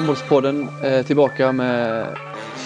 [0.00, 2.16] Handbollspodden är tillbaka med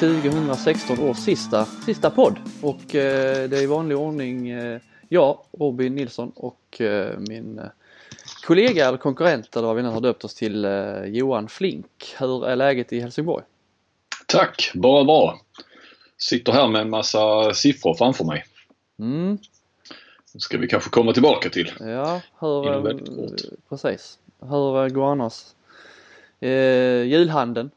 [0.01, 5.95] 2016 års sista, sista podd och eh, det är i vanlig ordning eh, jag, Robin
[5.95, 7.65] Nilsson och eh, min eh,
[8.47, 12.15] kollega eller konkurrent eller vad vi nu har döpt oss till eh, Johan Flink.
[12.19, 13.45] Hur är läget i Helsingborg?
[14.27, 15.41] Tack, bara bra.
[16.19, 18.45] Sitter här med en massa siffror framför mig.
[18.99, 19.39] Mm,
[20.33, 21.73] Det ska vi kanske komma tillbaka till.
[21.81, 23.41] ja, hur, Inom eh, väldigt kort.
[23.69, 24.19] precis.
[24.41, 25.43] Hur eh, går annars?
[26.45, 27.71] Eh, julhandeln?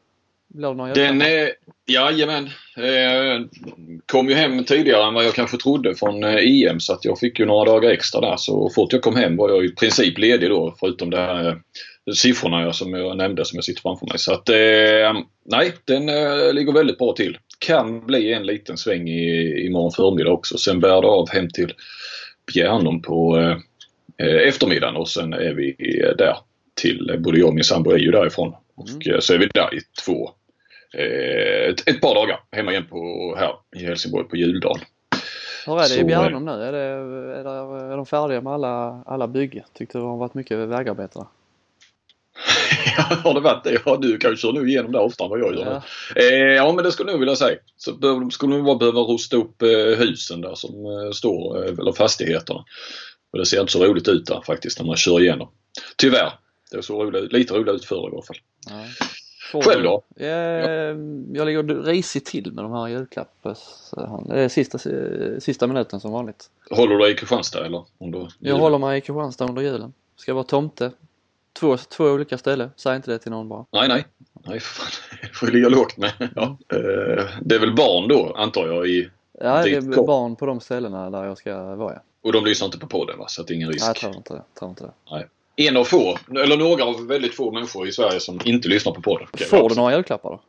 [0.94, 1.52] Den är,
[1.86, 2.44] jajamän,
[2.76, 3.46] eh,
[4.06, 7.18] kom ju hem tidigare än vad jag kanske trodde från eh, EM så att jag
[7.18, 8.36] fick ju några dagar extra där.
[8.36, 11.56] Så fort jag kom hem var jag i princip ledig då förutom det här eh,
[12.14, 14.18] siffrorna jag, som jag nämnde som jag sitter framför mig.
[14.18, 17.38] Så att eh, nej, den eh, ligger väldigt bra till.
[17.58, 20.58] Kan bli en liten sväng i, imorgon förmiddag också.
[20.58, 21.72] Sen bär det av hem till
[22.54, 23.56] Bjärnum på eh,
[24.26, 25.74] eh, eftermiddagen och sen är vi
[26.18, 26.36] där
[26.78, 28.54] till, eh, både jag och min sambo är ju därifrån.
[28.76, 30.30] Och eh, så är vi där i två,
[30.94, 34.80] eh, ett, ett par dagar hemma igen på, här i Helsingborg på juldagen.
[35.66, 36.52] Hur är det i Bjärnum nu?
[36.52, 37.50] Är, det, är, det,
[37.92, 39.64] är de färdiga med alla, alla bygge?
[39.72, 41.26] Tyckte det har varit mycket vägarbete där.
[43.24, 43.82] har det varit det?
[43.86, 45.64] Ja, du kanske kör nog igenom det oftare än vad jag gör.
[45.64, 45.82] Ja.
[46.14, 46.22] Ja.
[46.22, 47.58] Eh, ja men det skulle jag nog vilja säga.
[47.76, 51.92] Så behöver- skulle nog bara behöva rusta upp eh, husen där som eh, står, eller
[51.92, 52.64] fastigheterna.
[53.32, 55.48] Och det ser inte så roligt ut där faktiskt när man kör igenom.
[55.96, 56.32] Tyvärr.
[56.70, 58.36] Det såg roligt, lite roligt ut förr i alla fall.
[58.70, 58.84] Ja.
[59.52, 60.02] Får Själv då?
[60.16, 60.26] Ja,
[61.32, 63.56] jag ligger risigt till med de här julklapparna.
[64.26, 64.78] Det är sista,
[65.40, 66.50] sista minuten som vanligt.
[66.70, 67.84] Håller du dig i Kristianstad eller?
[67.98, 69.92] Du, Jag håller mig i Kristianstad under julen.
[70.16, 70.92] Ska vara tomte.
[71.60, 72.70] Två, två olika ställen.
[72.76, 73.64] Säg inte det till någon bara.
[73.72, 74.06] Nej, nej.
[74.46, 75.18] Nej, fan.
[75.22, 76.12] Jag får ligga lågt med.
[76.36, 76.58] Ja.
[76.72, 80.60] Eh, det är väl barn då, antar jag, i, Ja, det är barn på de
[80.60, 82.00] ställena där jag ska vara ja.
[82.22, 83.24] och de lyssnar inte på podden va?
[83.28, 83.80] Så att det är ingen risk.
[83.80, 84.42] Nej, jag tror inte det.
[84.58, 84.92] Tror inte det.
[85.60, 89.02] En av få, eller några av väldigt få människor i Sverige som inte lyssnar på
[89.02, 89.26] podden.
[89.50, 90.40] Får du några julklappar då?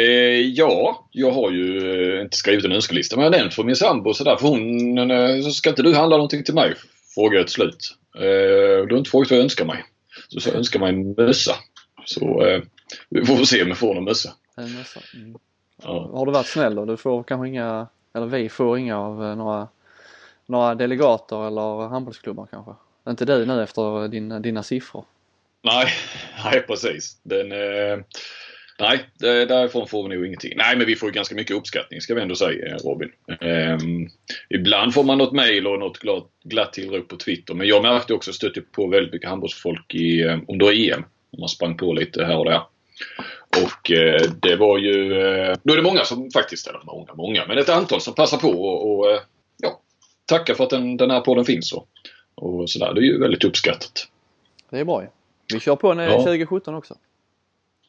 [0.00, 3.64] Eh, ja, jag har ju eh, inte skrivit en önskelista men jag har nämnt för
[3.64, 6.74] min sambo sådär för hon, eh, så ska inte du handla någonting till mig?
[7.14, 7.96] Frågade jag till slut.
[8.16, 9.84] Eh, du har inte frågat vad jag önskar mig.
[10.28, 11.54] Så sa jag önskar mig en mössa.
[12.04, 12.62] Så eh,
[13.08, 14.32] vi får se om jag får någon mössa.
[14.56, 15.00] En mössa.
[15.14, 15.38] Mm.
[15.82, 16.10] Ja.
[16.12, 16.84] Har du varit snäll då?
[16.84, 19.68] Du får kanske inga, eller vi får inga av eh, några,
[20.46, 22.72] några delegater eller handbollsklubbar kanske?
[23.08, 25.04] Inte du nu efter dina, dina siffror?
[25.62, 25.86] Nej,
[26.44, 27.20] nej precis.
[27.22, 27.98] Den, eh,
[28.78, 30.52] nej, därifrån får vi nog ingenting.
[30.56, 33.10] Nej, men vi får ju ganska mycket uppskattning ska vi ändå säga eh, Robin.
[33.40, 33.78] Eh,
[34.48, 37.54] ibland får man något mail och något glatt, glatt tillrop på Twitter.
[37.54, 41.04] Men jag märkte också stötte på väldigt mycket handbollsfolk i, eh, under EM.
[41.38, 42.62] Man sprang på lite här och där.
[43.56, 47.46] Och eh, det var ju, eh, då är det många som faktiskt, eller många, många,
[47.46, 49.20] men ett antal som passar på och, och eh,
[49.56, 49.80] ja,
[50.26, 51.88] tacka för att den, den här podden finns och,
[52.40, 52.94] och sådär.
[52.94, 54.08] Det är ju väldigt uppskattat.
[54.70, 55.04] Det är bra.
[55.52, 56.18] Vi kör på Ja.
[56.18, 56.94] 2017 också.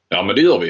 [0.09, 0.67] Ja men det gör vi.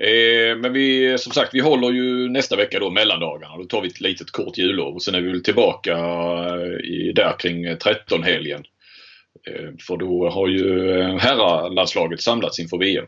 [0.00, 3.56] Eh, men vi, som sagt, vi håller ju nästa vecka då mellandagarna.
[3.56, 5.96] Då tar vi ett litet kort jullov och sen är vi väl tillbaka
[6.84, 8.64] i, där kring 13-helgen.
[9.46, 13.06] Eh, för då har ju eh, herrlandslaget samlats inför VM.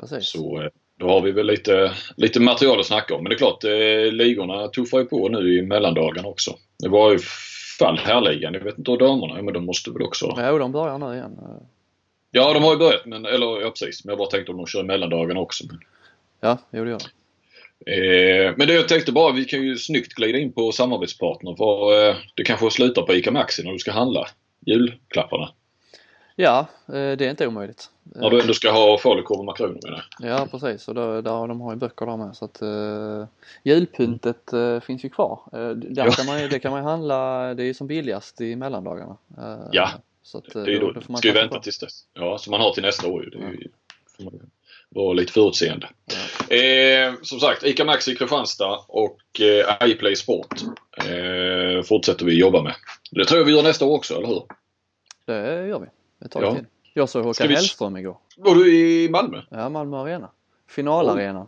[0.00, 0.28] Precis.
[0.28, 0.68] Så eh,
[0.98, 3.22] då har vi väl lite, lite material att snacka om.
[3.22, 6.56] Men det är klart, eh, ligorna tuffar ju på nu i mellandagarna också.
[6.78, 7.18] Det var ju
[7.84, 8.54] fall herrligan.
[8.54, 10.34] Jag vet inte hur damerna är, men de måste väl också...
[10.38, 11.38] Jo, de börjar nu igen.
[12.30, 14.04] Ja, de har ju börjat, men, eller ja precis.
[14.04, 15.64] Men jag bara tänkte om de kör mellandagarna också.
[15.66, 15.80] Men,
[16.40, 17.10] Ja, jo det gör de.
[17.86, 21.54] Eh, men det jag tänkte bara, vi kan ju snyggt glida in på samarbetspartner.
[21.54, 24.26] För, eh, det kanske slutar på ICA Maxi när du ska handla
[24.66, 25.52] julklapparna.
[26.40, 27.90] Ja, eh, det är inte omöjligt.
[28.02, 30.30] När du ändå ska ha falukorv och makroner menar jag.
[30.30, 33.24] Ja precis och då, där, de har ju böcker där med så att uh,
[33.62, 35.40] julpyntet eh, finns ju kvar.
[35.90, 36.10] Ja.
[36.10, 39.16] kan man, det kan man ju handla, det är ju som billigast i mellandagarna.
[39.38, 39.90] Eh, Ja,
[40.22, 41.62] så att, eh, Det är ju då, då får man ska ju vänta på.
[41.62, 42.04] tills dess.
[42.14, 43.30] Ja, som man har till nästa år ju.
[43.30, 43.68] Det ju,
[44.16, 44.50] får man
[44.88, 45.88] vara lite förutseende.
[46.48, 50.54] Eh, som sagt, ICA Maxi Kristianstad och eh, iPlay Sport
[50.96, 52.74] eh, fortsätter vi jobba med.
[53.10, 54.42] Det tror jag vi gör nästa år också, eller hur?
[55.26, 55.86] Det gör vi.
[56.20, 56.54] Det tar Ja.
[56.54, 56.66] tid.
[56.94, 58.16] Jag såg Håkan vi- Hellström igår.
[58.36, 59.42] Var du i Malmö?
[59.50, 60.28] Ja, Malmö Arena.
[60.68, 61.46] Finalarena.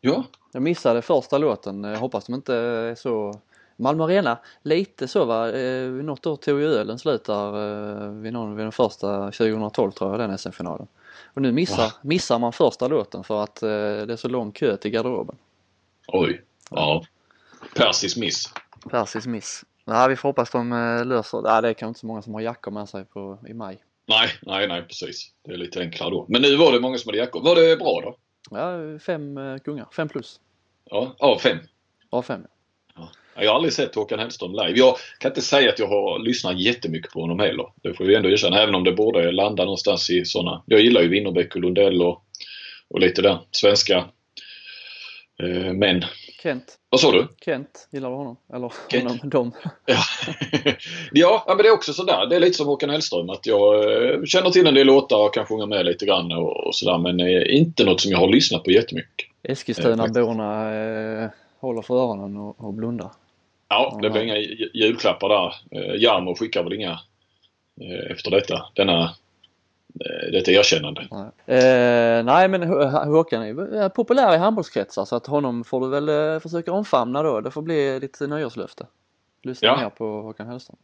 [0.00, 0.24] Ja.
[0.52, 1.84] Jag missade första låten.
[1.84, 3.40] Jag hoppas de inte är så
[3.76, 5.52] Malmö Arena, lite så va.
[5.52, 7.46] Eh, något år tog ju ölen slut där
[8.06, 10.86] eh, vid, någon, vid den första 2012 tror jag, den SM-finalen.
[11.24, 14.76] Och nu missar, missar man första låten för att eh, det är så lång kö
[14.76, 15.36] till garderoben.
[16.08, 16.42] Oj.
[16.70, 17.04] Ja.
[17.76, 18.44] Persis miss.
[18.90, 19.64] Persis miss.
[19.84, 20.70] Nej, vi får hoppas de
[21.06, 21.48] löser det.
[21.52, 23.78] Nej, det är kanske inte så många som har jackor med sig på, i maj.
[24.06, 25.32] Nej, nej, nej precis.
[25.44, 26.26] Det är lite enklare då.
[26.28, 27.42] Men nu var det många som hade jackor.
[27.42, 28.16] Var det bra då?
[28.50, 29.88] Ja, fem eh, gungar.
[29.96, 30.40] Fem plus.
[30.90, 31.58] Ja, av fem.
[32.10, 32.40] Av fem.
[33.36, 34.72] Jag har aldrig sett Håkan Hellström live.
[34.78, 37.66] Jag kan inte säga att jag har lyssnat jättemycket på honom heller.
[37.82, 38.62] Det får vi ändå erkänna.
[38.62, 40.62] Även om det borde landa någonstans i sådana.
[40.66, 42.24] Jag gillar ju Winnerbäck och Lundell och
[42.88, 43.96] och lite där svenska
[45.42, 46.04] eh, män.
[46.44, 46.78] Kent.
[46.90, 47.28] Vad sa du?
[47.44, 48.36] Kent, gillar du honom?
[48.54, 49.10] Eller Kent.
[49.10, 49.52] honom, dem?
[49.86, 49.98] Ja.
[51.12, 52.26] ja, men det är också sådär.
[52.26, 55.34] Det är lite som Håkan Hellström att jag eh, känner till en del låtar och
[55.34, 58.64] kan sjunga med lite grann och, och sådär men inte något som jag har lyssnat
[58.64, 59.26] på jättemycket.
[59.42, 61.30] Eskilstuna-borna eh,
[61.60, 63.10] håller för öronen och, och blundar.
[63.68, 64.36] Ja, det blir inga
[64.74, 65.54] julklappar där.
[65.70, 67.00] Eh, Jarmo skickar väl inga
[67.80, 68.62] eh, efter detta.
[68.74, 69.14] Denna,
[70.32, 71.08] detta erkännande.
[71.10, 75.80] Nej, eh, nej men Hå- Håkan är eh, populär i handbollskretsar så att honom får
[75.80, 77.40] du väl eh, försöka omfamna då.
[77.40, 78.86] Det får bli ditt nyårslöfte.
[79.42, 79.76] Lyssna Ja.
[79.76, 80.76] mer på Håkan Hellström.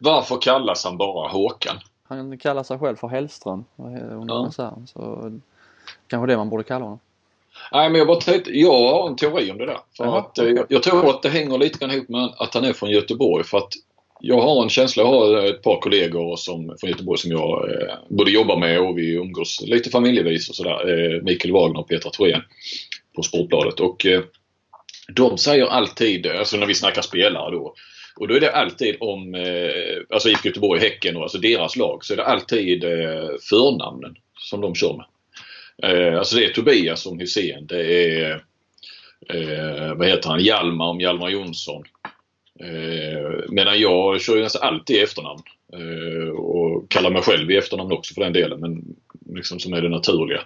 [0.00, 1.76] Varför kallas han bara Håkan?
[2.08, 4.42] Han kallar sig själv för Hellström eh, under Ja.
[4.42, 5.30] konserten så
[6.06, 6.98] kanske det man borde kalla honom.
[7.72, 9.78] Nej men jag bara tänkte, jag har en teori om det där.
[9.96, 12.64] För att, eh, jag, jag tror att det hänger lite grann ihop med att han
[12.64, 13.44] är från Göteborg.
[13.44, 13.72] För att
[14.20, 17.70] jag har en känsla, jag har eh, ett par kollegor som, från Göteborg som jag
[17.70, 20.88] eh, både jobbar med och vi umgås lite familjevis och sådär.
[20.88, 22.42] Eh, Mikael Wagner och Petra Thorén
[23.16, 23.80] på Sportbladet.
[23.80, 24.22] Och eh,
[25.14, 27.74] de säger alltid, eh, alltså när vi snackar spelare då.
[28.16, 32.04] Och då är det alltid om, eh, alltså IFK Göteborg, Häcken och alltså deras lag,
[32.04, 35.06] så är det alltid eh, förnamnen som de kör med.
[35.82, 37.66] Eh, alltså det är Tobias om Hysén.
[37.66, 38.44] Det är
[39.28, 41.84] eh, vad heter han, Hjalmar om Hjalmar Jonsson.
[42.60, 45.42] Eh, medan jag kör ju nästan alltid i efternamn.
[45.72, 48.60] Eh, och kallar mig själv i efternamn också för den delen.
[48.60, 48.84] Men
[49.34, 50.40] liksom som är det naturliga.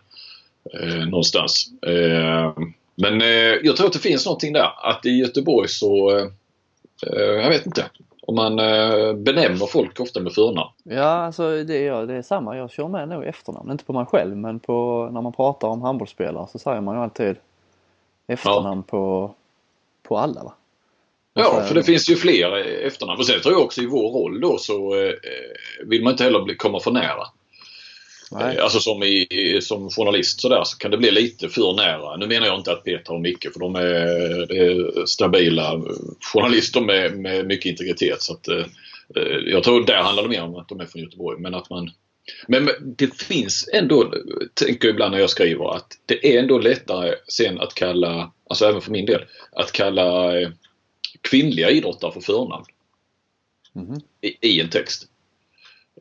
[0.75, 1.71] Eh, någonstans.
[2.95, 3.21] Men
[3.63, 4.71] jag tror att det finns någonting där.
[4.91, 6.21] Att i Göteborg så,
[7.11, 7.85] jag vet inte.
[8.27, 8.57] Om man
[9.25, 10.71] benämner folk ofta med förnamn.
[10.83, 12.57] Ja, alltså det är, det är samma.
[12.57, 13.71] Jag kör med nog efternamn.
[13.71, 17.03] Inte på mig själv men på, när man pratar om handbollsspelare så säger man ju
[17.03, 17.37] alltid
[18.27, 19.35] efternamn på,
[20.03, 20.53] på alla va?
[21.35, 23.19] Ja, Alltså, för det finns ju fler efternamn.
[23.19, 25.13] Och sen tror jag också i vår roll då så eh,
[25.87, 27.27] vill man inte heller bli, komma för nära.
[28.31, 28.57] Nej.
[28.57, 32.17] Eh, Alltså som, i, som journalist så, där, så kan det bli lite för nära.
[32.17, 35.83] Nu menar jag inte att Peter och Micke för de är, är stabila
[36.33, 38.23] journalister med, med mycket integritet.
[38.23, 38.67] Så att, eh,
[39.47, 41.41] jag tror där handlar det mer om att de är från Göteborg.
[41.41, 41.91] Men att man
[42.47, 44.15] men det finns ändå,
[44.55, 48.65] tänker jag ibland när jag skriver, att det är ändå lättare sen att kalla, alltså
[48.65, 50.33] även för min del, att kalla
[51.31, 52.65] kvinnliga idrottare för förnamn
[53.77, 54.01] Mhm.
[54.21, 55.09] i, i en text.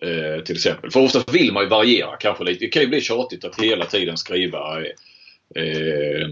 [0.02, 0.92] Eh, till exempel.
[0.92, 2.66] För ofta vill man ju variera kanske lite.
[2.66, 4.92] Det kan ju bli tjatigt att hela tiden skriva eh,
[5.64, 6.28] eh,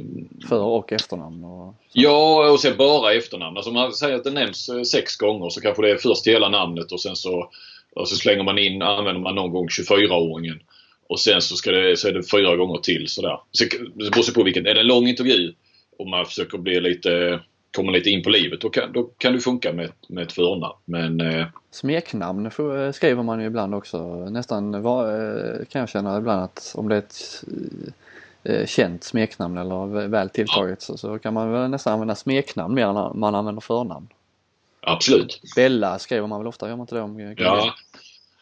[0.50, 3.58] För och efternamn och Ja, och sen bara efternamn.
[3.58, 6.50] Alltså man säger att det nämns eh, sex gånger så kanske det är först hela
[6.50, 7.50] namnet och sen så,
[7.96, 10.60] och så slänger man in, använder man någon gång 24-åringen.
[11.08, 13.40] Och sen så, ska det, så är det fyra gånger till sådär.
[13.52, 13.64] Så
[13.96, 14.68] det beror på vilken.
[14.68, 15.54] Är det en lång intervju
[15.98, 17.40] och man försöker bli lite,
[17.76, 20.74] komma lite in på livet då kan, då kan det funka med, med ett förnamn.
[20.86, 24.16] Men eh, Smeknamn eh, skriver man ju ibland också.
[24.30, 27.44] Nästan var, eh, kan jag känna ibland att om det är ett
[28.44, 32.74] eh, känt smeknamn eller vä- väl tilltaget så, så kan man väl nästan använda smeknamn
[32.76, 34.08] mer än man använder förnamn.
[34.82, 35.42] absolut.
[35.56, 37.74] Bella skriver man väl ofta, gör man inte det om Ja.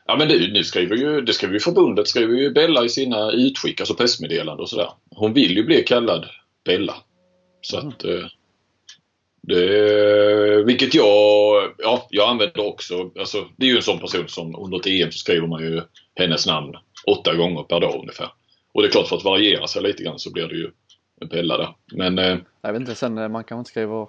[0.06, 3.32] Ja men du, nu skriver ju, det skriver ju förbundet, skriver ju Bella i sina
[3.32, 4.89] utskick, alltså pressmeddelanden och sådär.
[5.15, 6.25] Hon vill ju bli kallad
[6.65, 6.96] Bella.
[7.62, 7.89] Så Mm.
[7.89, 8.06] att
[9.50, 13.12] det, vilket jag, ja, jag använder också.
[13.20, 15.82] Alltså, det är ju en sån person som under ett EM så skriver man ju
[16.15, 16.74] hennes namn
[17.08, 18.32] åtta gånger per dag ungefär.
[18.72, 20.72] Och det är klart för att variera sig lite grann så blir det ju
[21.22, 21.75] en Bella där.
[21.94, 24.08] Men eh, Jag vet inte, sen eh, man kanske inte skriver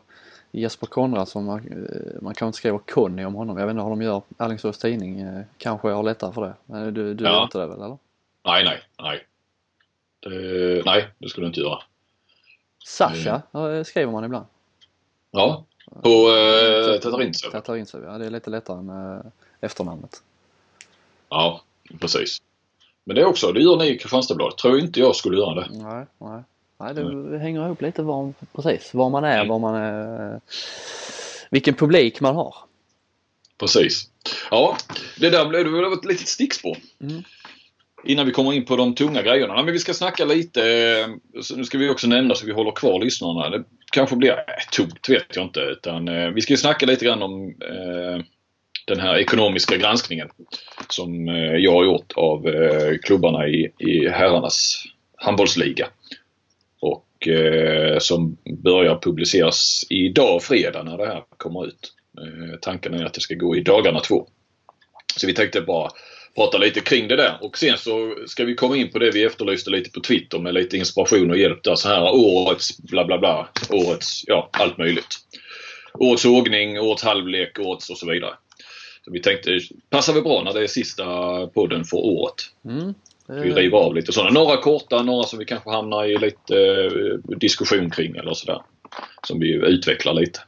[0.52, 3.58] Jesper Konradsson, man, eh, man kanske inte skriver Conny om honom.
[3.58, 4.22] Jag vet inte hur de gör.
[4.36, 6.54] Alingsås Tidning eh, kanske har lättare för det.
[6.66, 7.30] Men du, du Ja.
[7.30, 7.98] gör inte det väl eller?
[8.44, 9.26] nej, nej, nej.
[10.20, 11.78] Det, nej, det skulle du inte göra.
[12.84, 14.46] Sasha eh, skriver man ibland.
[15.30, 15.64] Ja,
[16.02, 17.50] på eh, Tatarintsev.
[17.50, 20.22] Tatarintsev, ja det är lite lättare med efternamnet.
[21.28, 21.62] Ja,
[22.00, 22.42] precis.
[23.04, 24.58] Men det är också, det gör ni i Kristianstadsbladet.
[24.58, 25.68] Tror inte jag skulle göra det.
[25.70, 26.42] Nej, nej.
[26.78, 29.48] Nej, det hänger ihop lite var, precis, var man är, Mm.
[29.48, 30.40] var man är,
[31.50, 32.54] vilken publik man har.
[33.58, 34.10] Precis.
[34.50, 34.76] Ja,
[35.18, 36.76] det där blev det ett litet stickspår.
[37.00, 37.22] Mm.
[38.04, 39.62] Innan vi kommer in på de tunga grejerna.
[39.62, 41.08] Men vi ska snacka lite, eh,
[41.56, 43.64] nu ska vi också nämna så vi håller kvar lyssnarna.
[43.90, 44.36] Kanske blir äh,
[44.72, 45.60] tungt, vet jag inte.
[45.60, 48.24] Utan, eh, vi ska ju snacka lite grann om eh,
[48.86, 50.28] den här ekonomiska granskningen
[50.88, 54.84] som eh, jag har gjort av eh, klubbarna i, i herrarnas
[55.16, 55.88] handbollsliga.
[56.80, 61.92] Och eh, som börjar publiceras idag fredag när det här kommer ut.
[62.18, 64.26] Eh, tanken är att det ska gå i dagarna två.
[65.16, 65.90] Så vi tänkte bara
[66.40, 69.24] prata lite kring det där och sen så ska vi komma in på det vi
[69.24, 71.74] efterlyste lite på Twitter med lite inspiration och hjälp där.
[71.74, 73.48] Så här årets bla bla bla.
[73.70, 75.16] Årets, ja allt möjligt.
[75.94, 78.34] Årets sågning, årets halvlek, årets och så vidare.
[79.04, 81.04] Så vi tänkte, passar väl bra när det är sista
[81.46, 82.34] podden för året.
[82.64, 82.94] Mm.
[83.26, 84.30] Vi river av lite sådana.
[84.30, 88.62] Några korta, några som vi kanske hamnar i lite eh, diskussion kring eller sådär.
[89.26, 90.40] Som vi utvecklar lite.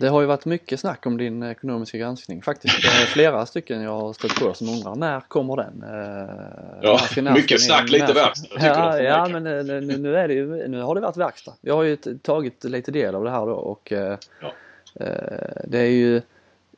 [0.00, 2.82] Det har ju varit mycket snack om din ekonomiska granskning faktiskt.
[2.82, 5.82] Det är flera stycken jag har stött på som undrar när kommer den?
[5.82, 8.66] Eh, ja, när mycket snack, lite verkstad.
[8.66, 11.52] Ja, ja men eh, nu, nu, är det ju, nu har det varit verkstad.
[11.60, 14.52] Jag har ju tagit lite del av det här då och ja.
[15.64, 16.20] det är ju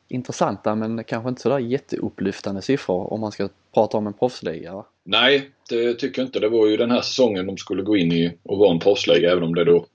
[0.07, 4.83] intressanta men kanske inte sådär jätteupplyftande siffror om man ska prata om en proffsliga.
[5.03, 6.39] Nej, det tycker jag inte.
[6.39, 9.31] Det var ju den här säsongen de skulle gå in i och vara en proffsliga
[9.31, 9.85] även om det då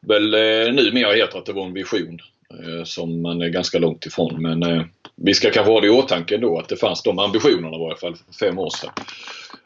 [0.00, 3.78] väl eh, numera heter att det var en vision eh, Eh, som man är ganska
[3.78, 4.42] långt ifrån.
[4.42, 4.84] Men eh,
[5.16, 7.96] vi ska kanske ha det i åtanke ändå att det fanns de ambitionerna i varje
[7.96, 8.90] fall för fem år sedan.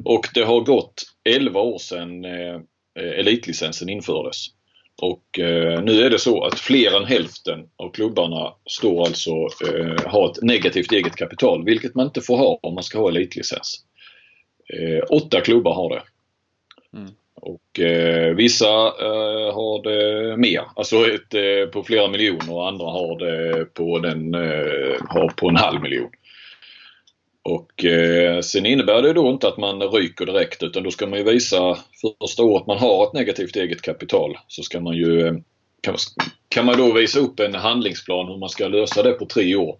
[0.05, 2.61] Och det har gått 11 år sedan eh,
[3.19, 4.47] elitlicensen infördes.
[5.03, 10.07] Och eh, nu är det så att fler än hälften av klubbarna står alltså eh,
[10.07, 13.85] har ett negativt eget kapital, vilket man inte får ha om man ska ha elitlicens.
[14.75, 16.03] Eh, åtta klubbar har det.
[16.99, 17.11] Mm.
[17.45, 22.85] Och eh, vissa eh, har det mer, alltså ett, eh, på flera miljoner och andra
[22.85, 26.11] har det på, den, eh, har på en halv miljon.
[27.43, 31.19] Och eh, sen innebär det då inte att man ryker direkt utan då ska man
[31.19, 35.35] ju visa första året man har ett negativt eget kapital så ska man ju eh,
[35.81, 35.97] kan,
[36.49, 39.77] kan man då visa upp en handlingsplan hur man ska lösa det på tre år.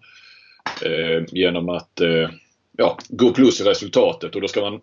[0.85, 2.29] Eh, genom att eh,
[2.77, 4.81] ja, gå plus i resultatet och då ska man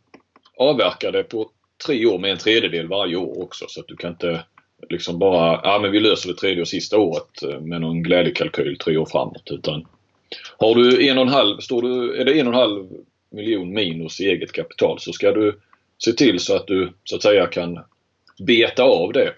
[0.58, 1.50] avverka det på
[1.86, 4.44] tre år med en tredjedel varje år också så att du kan inte
[4.88, 8.78] liksom bara, ja men vi löser det tredje och sista året eh, med någon glädjekalkyl
[8.78, 9.86] tre år framåt utan
[10.58, 12.88] har du en och en halv, står du, är det en och en halv
[13.30, 15.60] miljon minus i eget kapital så ska du
[16.04, 17.78] se till så att du så att säga kan
[18.38, 19.34] beta av det.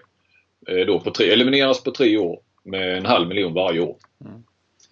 [0.67, 3.95] Eh, då på tre, elimineras på tre år med en halv miljon varje år.
[4.25, 4.43] Mm.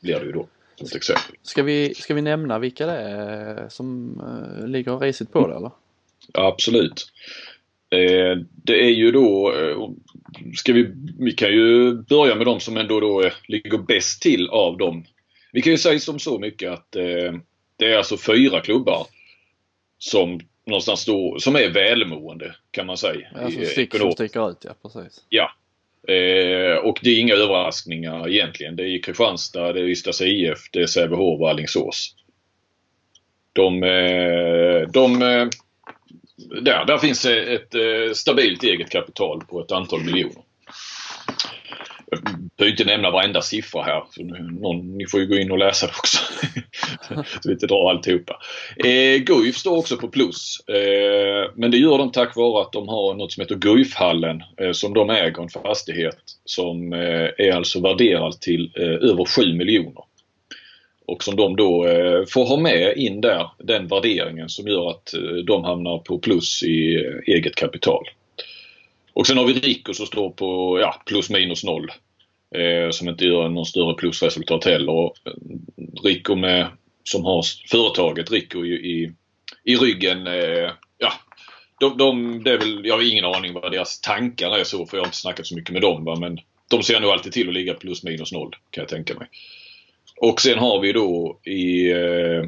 [0.01, 0.47] Blir det ju då.
[0.75, 1.35] Som ett exempel.
[1.41, 5.71] Ska vi, ska vi nämna vilka det är som uh, ligger risigt på det eller?
[6.33, 7.11] Ja, absolut.
[7.89, 9.89] Eh, det är ju då, eh,
[10.55, 14.77] ska vi, vi kan ju börja med de som ändå då ligger bäst till av
[14.77, 15.05] dem
[15.53, 17.33] vi kan ju säga som så mycket att eh,
[17.77, 19.07] det är alltså fyra klubbar
[19.97, 23.27] som någonstans står, som är välmående kan man säga.
[23.35, 25.25] Alltså stick, som sticker ut, ja precis.
[25.29, 25.51] Ja.
[26.07, 28.75] Eh, och det är inga överraskningar egentligen.
[28.75, 32.15] Det är Kristianstad, det är Ystads IF, det är Sävehof och Alingsås.
[33.53, 35.47] De, eh, de eh,
[36.37, 40.43] där, där finns ett eh, stabilt eget kapital på ett antal miljoner.
[42.11, 42.21] Jag
[42.57, 44.03] behöver inte nämna varenda siffra här.
[44.61, 46.17] Någon, ni får ju gå in och läsa det också.
[47.41, 48.39] så vi inte drar alltihopa.
[48.77, 50.59] Eh, Guif står också på plus.
[50.67, 54.71] Eh, men det gör de tack vare att de har något som heter Guifhallen eh,
[54.71, 60.03] som de äger en fastighet som eh, är alltså värderad till eh, över 7 miljoner.
[61.05, 65.13] Och som de då eh, får ha med in där, den värderingen som gör att
[65.13, 68.03] eh, de hamnar på plus i eh, eget kapital.
[69.13, 71.91] Och sen har vi Rico som står på ja, plus minus noll.
[72.55, 74.93] Eh, som inte gör någon större plusresultat heller.
[74.93, 75.13] Och
[76.03, 76.67] Rico med,
[77.03, 79.11] som har företaget Rico i, i,
[79.63, 80.27] i ryggen.
[80.27, 81.13] Eh, ja,
[81.79, 84.97] de, de, det är väl, jag har ingen aning vad deras tankar är så för
[84.97, 86.05] jag har inte snackat så mycket med dem.
[86.05, 86.15] Va?
[86.15, 89.27] Men de ser nog alltid till att ligga plus minus noll kan jag tänka mig.
[90.23, 92.43] Och sen har vi då i eh,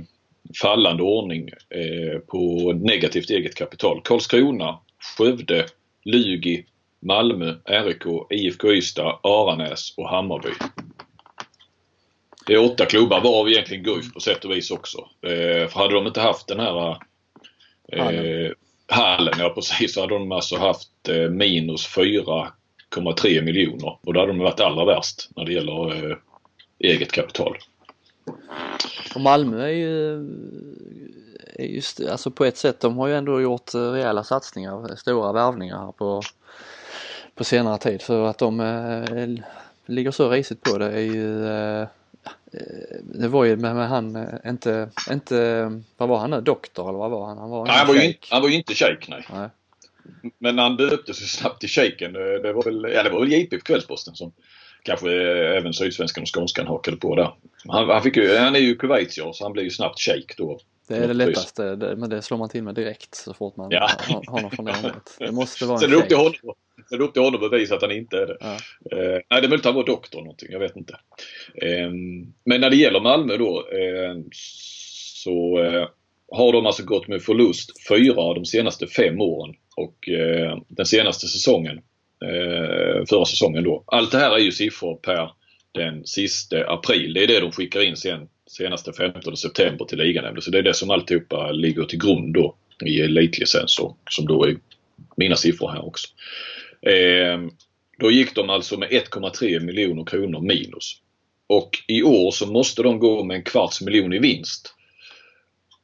[0.61, 4.79] fallande ordning eh, på negativt eget kapital Karlskrona,
[5.17, 5.65] Skövde,
[6.05, 6.65] Lugi,
[6.99, 10.49] Malmö, RIK, IFK Ystad, Aranäs och Hammarby.
[12.47, 14.97] Det är åtta klubbar varav egentligen Guif på sätt och vis också.
[15.21, 16.97] Eh, för hade de inte haft den här
[17.91, 18.51] eh,
[18.87, 23.97] hallen, ja precis, så hade de alltså haft eh, minus 4,3 miljoner.
[24.01, 26.17] Och då hade de varit allra värst när det gäller eh,
[26.79, 27.57] eget kapital.
[29.15, 30.25] Och Malmö är ju
[31.59, 35.77] just, alltså på ett sätt, de har ju ändå gjort eh, rejäla satsningar, stora värvningar
[35.77, 36.21] här på,
[37.35, 38.01] på senare tid.
[38.01, 39.45] Så att de eh,
[39.85, 41.87] ligger så risigt på det är ju eh,
[43.01, 45.65] det var ju med, med han, eh, inte, inte,
[45.97, 47.37] vad var han nu, doktor eller vad var han?
[47.37, 49.27] Han var, nej, han var, ju inte, han var ju inte shejk nej.
[49.33, 49.49] nej.
[50.37, 52.13] Men han döptes ju snabbt till shejken.
[52.13, 54.31] Det var väl, ja det var väl JP på Kvällsposten som
[54.85, 55.11] kanske
[55.57, 57.33] även Sydsvenskan och Skånskan hakade på där.
[57.67, 60.59] Han, han, fick ju, han är ju kuwaitier så han blev ju snabbt shejk då.
[60.87, 63.67] Det är det lättaste, det, men det slår man till med direkt så fort man
[63.71, 63.89] ja.
[63.99, 66.33] har, har någon från det Det måste vara en Sen är det upp till honom,
[66.89, 68.37] det är upp till honom att bevisa att han inte är det.
[68.39, 68.53] Ja.
[68.91, 70.93] Eh, nej, det är möjligt att han var doktor någonting, jag vet inte.
[71.61, 71.89] Eh,
[72.45, 74.15] men när det gäller Malmö då eh,
[75.23, 75.87] så eh,
[76.31, 80.85] har de alltså gått med förlust fyra av de senaste fem åren och eh, den
[80.85, 81.83] senaste säsongen, eh,
[82.21, 83.83] Eh, förra säsongen då.
[83.87, 85.31] Allt det här är ju siffror per
[85.71, 87.13] den sista april.
[87.13, 90.41] Det är det de skickar in sen senaste 15 september till liganämnden.
[90.41, 92.55] Så det är det som alltihopa ligger till grund då
[92.85, 93.79] i elitlicens
[94.09, 94.57] som då är
[95.17, 96.07] mina siffror här också.
[96.81, 97.39] Eh,
[97.99, 101.01] då gick de alltså med 1,3 miljoner kronor minus.
[101.47, 104.75] Och i år så måste de gå med en kvarts miljon i vinst.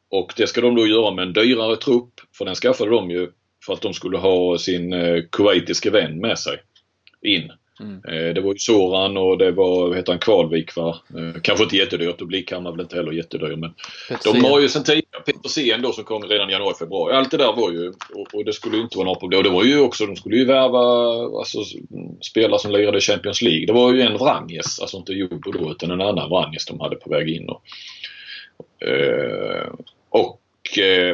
[0.09, 3.31] Och det ska de då göra med en dyrare trupp, för den skaffade de ju
[3.65, 6.57] för att de skulle ha sin eh, kuwaitiske vän med sig
[7.21, 7.51] in.
[7.81, 8.01] Mm.
[8.07, 11.01] Eh, det var ju Soran och det var, vad heter han, Kvalvik va?
[11.17, 13.73] Eh, kanske inte jättedyrt och Blickhammar väl inte heller jättedyr men
[14.09, 14.41] Petersen.
[14.41, 17.13] de har ju sen tidigare, Petersen då som kom redan i januari, februari.
[17.13, 19.37] Allt det där var ju, och, och det skulle ju inte vara några problem.
[19.37, 20.79] Och det var ju också, de skulle ju värva
[21.39, 21.59] alltså,
[22.21, 23.65] spelare som lirade Champions League.
[23.65, 26.95] Det var ju en Vranjes, alltså inte Jobo då utan en annan Vranjes de hade
[26.95, 27.49] på väg in.
[27.49, 27.63] Och,
[30.09, 30.40] och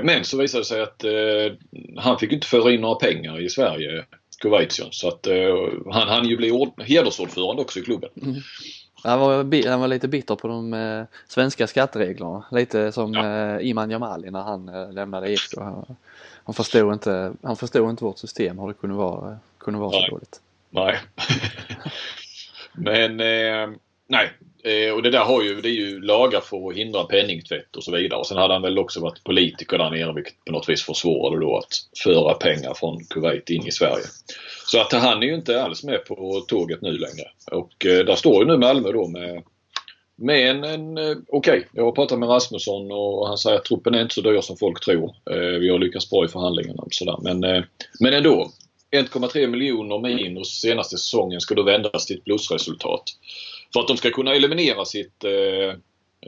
[0.03, 1.57] men så visade det sig att eh,
[1.97, 4.05] han fick inte föra in några pengar i Sverige
[4.41, 4.87] Kuwaitien.
[4.91, 8.09] Så att uh, han hann ju bli hedersordförande också i klubben.
[8.21, 8.35] Mm.
[9.03, 12.43] Han var, han var lite bitter på de eh, svenska skattereglerna.
[12.51, 13.55] Lite som ja.
[13.55, 15.61] eh, Iman Jamali när han eh, lämnade IFK.
[15.61, 15.95] Han,
[16.43, 20.07] han, förstod inte, han förstod inte vårt system hur det kunde vara, kunde vara så
[20.07, 20.41] dåligt.
[20.69, 20.99] Nej.
[22.73, 24.29] Men eh, nej,
[24.67, 27.83] Eh, och det där har ju, det är ju lagar för att hindra penningtvätt och
[27.83, 28.19] så vidare.
[28.19, 31.39] Och sen hade han väl också varit politiker där nere vilket på något vis försvårade
[31.39, 31.73] då att
[32.03, 34.03] föra pengar från Kuwait in i Sverige.
[34.65, 37.27] Så att han är ju inte alls med på tåget nu längre.
[37.51, 39.43] Och eh, där står ju nu Malmö då med
[40.19, 41.63] med en, en eh, okej, okay.
[41.71, 44.57] jag har pratat med Rasmusson och han säger att truppen är inte så dyr som
[44.57, 45.15] folk tror.
[45.31, 47.17] Eh, vi har lyckats bra i förhandlingarna och sådär.
[47.21, 47.63] Men, eh,
[47.99, 48.51] men ändå.
[48.91, 53.03] 1,3 miljoner minus senaste säsongen ska då vändas till ett plusresultat.
[53.73, 55.69] För att de ska kunna eliminera sitt eh,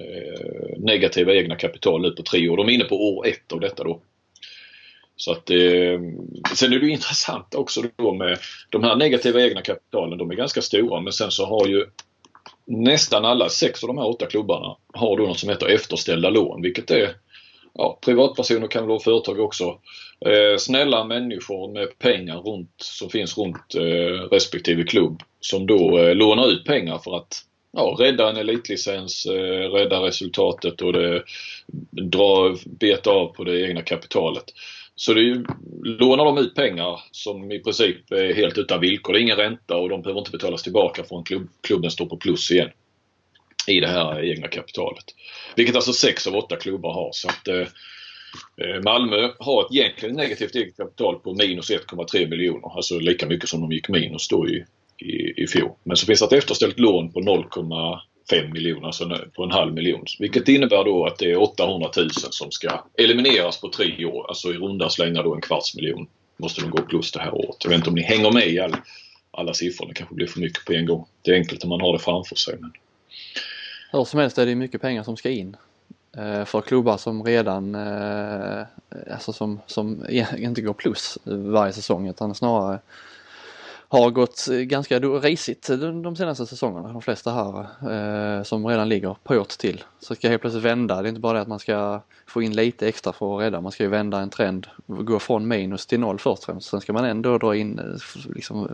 [0.04, 2.58] eh, negativa egna kapital nu på tre år.
[2.58, 4.02] De är inne på år ett av detta då.
[5.16, 6.00] Så att, eh,
[6.56, 10.18] sen är det intressant också då med de här negativa egna kapitalen.
[10.18, 11.86] De är ganska stora men sen så har ju
[12.66, 16.62] nästan alla sex av de här åtta klubbarna har då något som heter efterställda lån
[16.62, 17.14] vilket är
[17.74, 19.80] ja, privatpersoner kan väl vara företag också.
[20.26, 26.16] Eh, snälla människor med pengar runt, som finns runt eh, respektive klubb som då eh,
[26.16, 31.24] lånar ut pengar för att ja, rädda en elitlicens, eh, rädda resultatet och det,
[31.92, 34.44] dra, beta av på det egna kapitalet.
[34.96, 35.44] Så det är,
[35.84, 39.14] lånar de ut pengar som i princip är helt utan villkor.
[39.14, 42.18] Det är ingen ränta och de behöver inte betalas tillbaka förrän klubb, klubben står på
[42.18, 42.70] plus igen
[43.70, 45.06] i det här egna kapitalet.
[45.56, 47.10] Vilket alltså sex av åtta klubbar har.
[47.14, 47.68] Så att, eh,
[48.62, 52.76] eh Malmö har ett egentligen negativt eget kapital på minus 1,3 miljoner.
[52.76, 54.66] Alltså lika mycket som de gick minus då i,
[54.98, 55.72] i, i fjol.
[55.84, 60.06] Men så finns det ett efterställt lån på 0,5 miljoner, alltså på en halv miljon.
[60.20, 64.26] Vilket innebär då att det är 800 000 som ska elimineras på tre år.
[64.28, 66.08] Alltså i runda slängar då en kvarts miljon
[66.40, 67.56] måste de gå plus det här året.
[67.64, 68.76] Jag vet inte om ni hänger med i all,
[69.32, 69.88] alla siffror.
[69.88, 71.06] Det kanske blir för mycket på en gång.
[71.22, 72.58] Det är enkelt om man har det framför sig.
[72.60, 72.72] Men...
[73.92, 75.58] Hur som helst är det mycket pengar som ska in.
[76.18, 78.62] Eh, för klubbar som redan, eh,
[79.14, 82.80] alltså som, som e- inte går plus varje säsong utan snarare
[83.92, 85.68] har gått ganska risigt
[86.04, 87.60] de senaste säsongerna, de flesta här
[87.92, 89.84] eh, som redan ligger på åt till.
[90.00, 92.56] Så ska helt plötsligt vända, det är inte bara det att man ska få in
[92.56, 96.00] lite extra för att rädda, man ska ju vända en trend, gå från minus till
[96.00, 96.70] noll först och främst.
[96.70, 98.00] Sen ska man ändå dra in,
[98.36, 98.70] liksom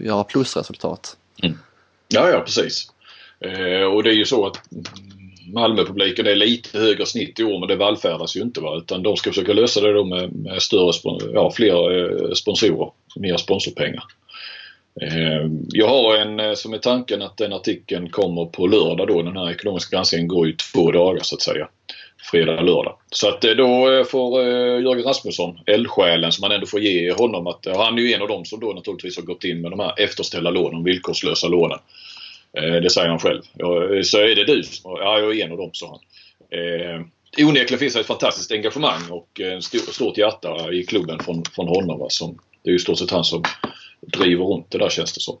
[0.00, 1.16] göra plusresultat.
[1.42, 1.58] Mm.
[2.08, 2.93] Ja, ja precis.
[3.44, 4.60] Eh, och det är ju så att
[5.54, 9.16] Malmöpubliken är lite högre snitt i år men det vallfärdas ju inte va utan de
[9.16, 10.92] ska försöka lösa det då med, med större,
[11.32, 14.04] ja, fler eh, sponsorer, mer sponsorpengar.
[15.02, 19.22] Eh, jag har en eh, som är tanken att den artikeln kommer på lördag då.
[19.22, 21.68] Den här ekonomiska granskningen går ju två dagar så att säga.
[22.30, 22.96] Fredag, lördag.
[23.10, 24.42] Så att då får
[24.80, 28.28] Jörgen Rasmusson, eldsjälen som man ändå får ge honom att han är ju en av
[28.28, 31.78] dem som då naturligtvis har gått in med de här efterställda lånen, villkorslösa lånen.
[32.56, 33.42] Eh, det säger han själv.
[34.04, 34.62] Så är det du?
[34.84, 36.00] Ja, jag är en av dem, sa han.
[36.58, 37.00] Eh,
[37.46, 41.98] onekligen finns det ett fantastiskt engagemang och ett stort hjärta i klubben från, från honom.
[41.98, 43.42] Va, som, det är ju stort sett han som
[44.00, 45.38] driver runt det där känns det som.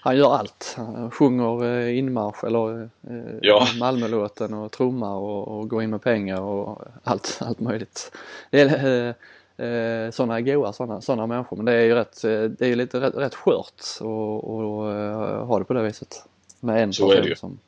[0.00, 0.74] Han gör allt.
[0.76, 3.66] Han sjunger eh, inmarsch eller eh, ja.
[3.80, 8.12] Malmölåten och trummar och, och går in med pengar och allt, allt möjligt.
[8.50, 9.08] Det är
[9.56, 12.22] eh, sådana goa sådana, sådana människor men det är ju rätt,
[12.58, 16.24] det är lite rätt, rätt skört att ha det på det viset
[16.60, 17.58] med en så person som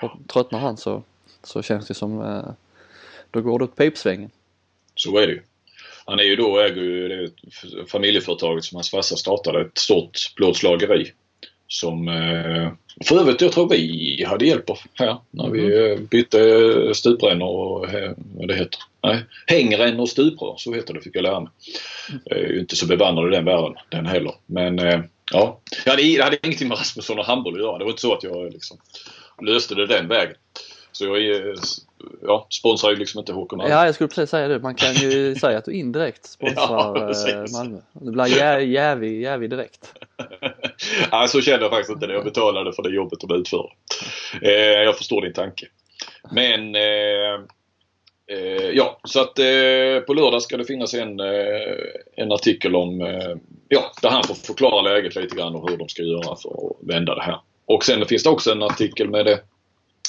[0.00, 1.02] och tröttnar han så,
[1.42, 2.52] så känns det som eh,
[3.30, 4.30] då går det åt pipsvängen.
[4.94, 5.42] Så är det ju.
[6.06, 7.30] Han är ju då, äger ju det
[7.90, 11.12] familjeföretaget som hans farsa startade, ett stort plåtslageri.
[11.66, 12.72] Som eh,
[13.04, 15.92] för övrigt jag tror vi hade hjälp av här när vi mm.
[15.92, 17.86] Eh, bytte stuprännor och
[18.34, 18.80] vad det heter.
[19.02, 21.50] Nej, hängrännor och stuprör, så heter det fick jag lära mig.
[22.24, 24.34] Jag är ju inte så bevandrad i den världen den heller.
[24.46, 24.78] Men
[25.32, 27.78] eh, Ja, jag hade, jag hade ingenting med Rasmusson och handboll att göra.
[27.78, 28.78] Det var inte så att jag liksom
[29.42, 30.36] löste det den vägen.
[30.92, 31.54] Så jag är,
[32.22, 33.74] ja, sponsrar ju liksom inte HK Malmö.
[33.74, 34.58] Ja, jag skulle precis säga det.
[34.58, 37.78] Man kan ju säga att du indirekt sponsrar ja, Malmö.
[37.92, 39.94] Det blir jä, jävig, jävig direkt.
[41.10, 43.72] ja, så känner jag faktiskt inte när jag betalade för det jobbet de utför.
[44.42, 44.50] Eh,
[44.82, 45.66] jag förstår din tanke.
[46.30, 47.40] Men eh,
[48.30, 51.76] eh, ja, så att eh, på lördag ska det finnas en, eh,
[52.16, 53.36] en artikel om, eh,
[53.74, 56.88] ja, där han får förklara läget lite grann och hur de ska göra för att
[56.88, 57.40] vända det här.
[57.66, 59.40] Och sen finns det också en artikel med det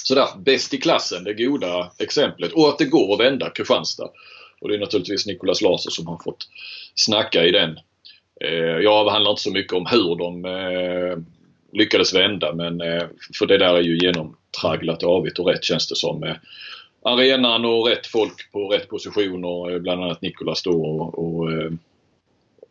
[0.04, 2.54] sådär bäst i klassen, det goda exemplet.
[2.54, 4.10] Och att det går att vända Kristianstad.
[4.62, 6.48] Och det är naturligtvis Nicolas Larsson som har fått
[6.96, 7.80] snacka i den.
[8.42, 11.18] Eh, jag avhandlar inte så mycket om hur de eh,
[11.74, 13.04] lyckades vända men eh,
[13.40, 16.20] för det där är ju genomtragglat avigt och rätt känns det som.
[16.20, 16.40] Med
[17.02, 21.72] arenan och rätt folk på rätt positioner, eh, bland annat Nicolas då och, och, eh,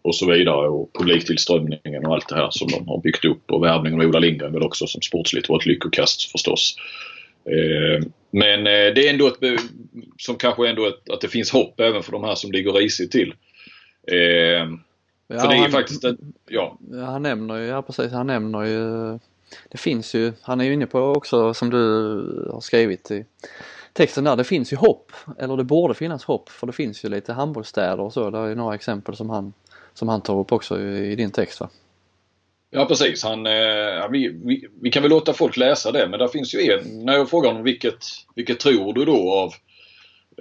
[0.05, 3.65] och så vidare och publiktillströmningen och allt det här som de har byggt upp och
[3.65, 6.77] värvningen av Ola Lindgren väl också som sportsligt var ett lyckokast förstås.
[8.31, 9.61] Men det är ändå ett,
[10.19, 13.13] som kanske ändå ett, att det finns hopp även för de här som ligger risigt
[13.13, 13.35] till.
[14.07, 16.17] Ja, För det är han, faktiskt ett,
[16.49, 16.79] ja.
[17.07, 19.19] Han nämner ju, ja precis, han nämner ju
[19.71, 21.79] Det finns ju, han är ju inne på också som du
[22.53, 23.25] har skrivit i
[23.93, 25.13] texten där, det finns ju hopp.
[25.39, 28.31] Eller det borde finnas hopp för det finns ju lite handbollsstäder och så.
[28.31, 29.53] Det är ju några exempel som han,
[29.95, 31.69] som han tar upp också i, i din text va?
[32.71, 33.25] Ja precis.
[33.25, 36.73] Han, eh, vi, vi, vi, kan väl låta folk läsa det men där finns ju
[36.73, 38.05] en, när jag frågar honom vilket,
[38.35, 39.53] vilket tror du då av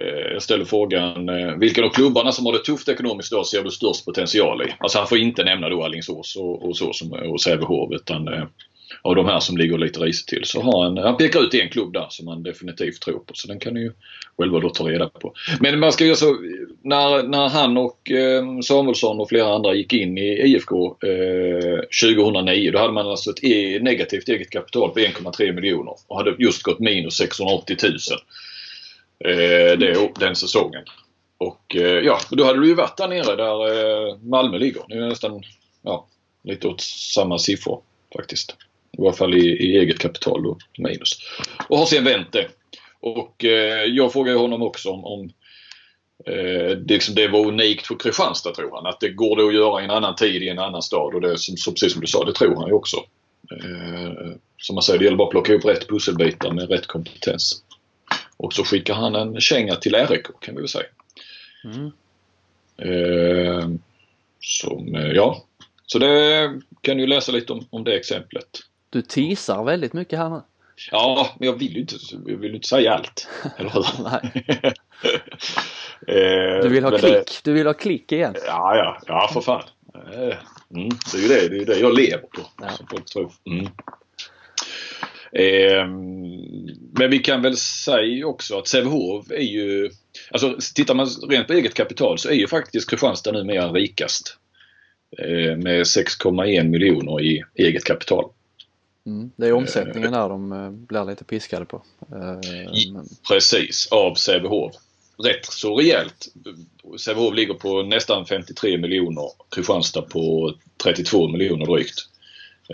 [0.02, 3.62] Eh, jag ställer frågan eh, vilken av klubbarna som har det tufft ekonomiskt då ser
[3.62, 4.74] du störst potential i?
[4.78, 8.44] Alltså han får inte nämna då Alingsås och, och så som, och Sävehof utan eh,
[9.02, 11.68] av de här som ligger lite risigt till så har han, han pekar ut en
[11.68, 13.34] klubb där som han definitivt tror på.
[13.34, 13.92] Så den kan ni ju
[14.38, 15.34] själva då ta reda på.
[15.60, 16.36] Men man ska ju alltså,
[16.82, 22.70] när, när han och eh, Samuelsson och flera andra gick in i IFK eh, 2009
[22.70, 26.62] då hade man alltså ett e negativt eget kapital på 1,3 miljoner och hade just
[26.62, 27.92] gått minus 680 000
[29.24, 30.82] eh, det, den säsongen.
[31.38, 34.82] Och eh, ja, då hade du ju varit där nere där eh, Malmö ligger.
[34.88, 35.42] Det är nästan
[35.82, 36.06] ja,
[36.42, 37.82] lite åt samma siffror
[38.16, 38.56] faktiskt.
[38.98, 41.18] I varje fall i, i eget kapital då, minus.
[41.68, 42.48] Och har sen vänt det.
[43.00, 45.30] Och eh, jag frågade honom också om, om
[46.26, 48.86] eh, det, liksom, det var unikt för Kristianstad tror han.
[48.86, 51.20] Att det går det att göra i en annan tid i en annan stad och
[51.20, 52.96] det som, som precis som du sa, det tror han ju också.
[53.50, 57.62] Eh, som man säger, det gäller bara att plocka upp rätt pusselbitar med rätt kompetens.
[58.36, 60.86] Och så skickar han en känga till RIK kan vi väl säga.
[61.64, 61.92] Mm.
[62.78, 63.68] Eh,
[64.40, 65.44] som, eh, ja.
[65.86, 68.48] Så det kan du läsa lite om, om det exemplet.
[68.94, 70.42] Du teasar väldigt mycket här nu.
[70.90, 71.94] Ja, men jag vill ju inte,
[72.26, 73.28] jag vill inte säga allt.
[73.58, 74.66] Eller hur?
[76.06, 78.34] Eh, du vill ha klick, det, du vill ha klick igen.
[78.46, 79.62] Ja, ja, ja för fan.
[79.94, 80.36] Eh,
[80.76, 82.40] mm, det är ju det, det, är det jag lever på.
[82.60, 82.68] Ja.
[82.68, 83.32] Som folk tror.
[83.46, 83.66] Mm.
[85.32, 85.86] Eh,
[86.98, 89.90] men vi kan väl säga också att Sävehof är ju...
[90.30, 94.38] Alltså tittar man rent på eget kapital så är ju faktiskt Kristianstad numera rikast.
[95.18, 98.30] Eh, med 6,1 miljoner i eget kapital.
[99.06, 101.82] Mm, det är omsättningen där de eh, blir lite piskade på.
[102.00, 104.74] Eh, precis, av Sävehof.
[105.18, 106.28] Rätt så rejält.
[107.00, 109.30] Sävehof ligger på nästan 53 miljoner.
[109.50, 112.08] Kristianstad på 32 miljoner drygt.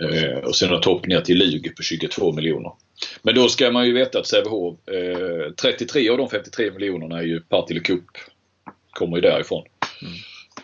[0.01, 2.71] Eh, och sen har topp ner till Lugi på 22 miljoner.
[3.21, 7.23] Men då ska man ju veta att Sävehof, eh, 33 av de 53 miljonerna är
[7.23, 8.05] ju Partille Cup.
[8.91, 9.63] Kommer ju därifrån.
[10.01, 10.13] Mm.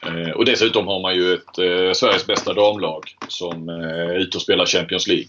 [0.01, 4.37] Eh, och dessutom har man ju ett eh, Sveriges bästa damlag som eh, är ute
[4.37, 5.27] och spelar Champions League.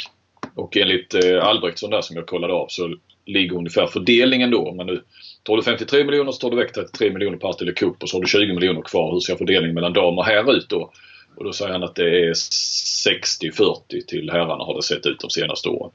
[0.59, 4.73] Och enligt eh, Albrektsson där som jag kollade av så ligger ungefär fördelningen då.
[4.73, 5.03] Men nu
[5.43, 8.23] tar du 53 miljoner så tar du väck 33 miljoner Partille Cup och så har
[8.23, 9.13] du 20 miljoner kvar.
[9.13, 10.93] Hur ser fördelningen mellan damer här ut då?
[11.37, 15.31] Och då säger han att det är 60-40 till herrarna har det sett ut de
[15.31, 15.93] senaste åren.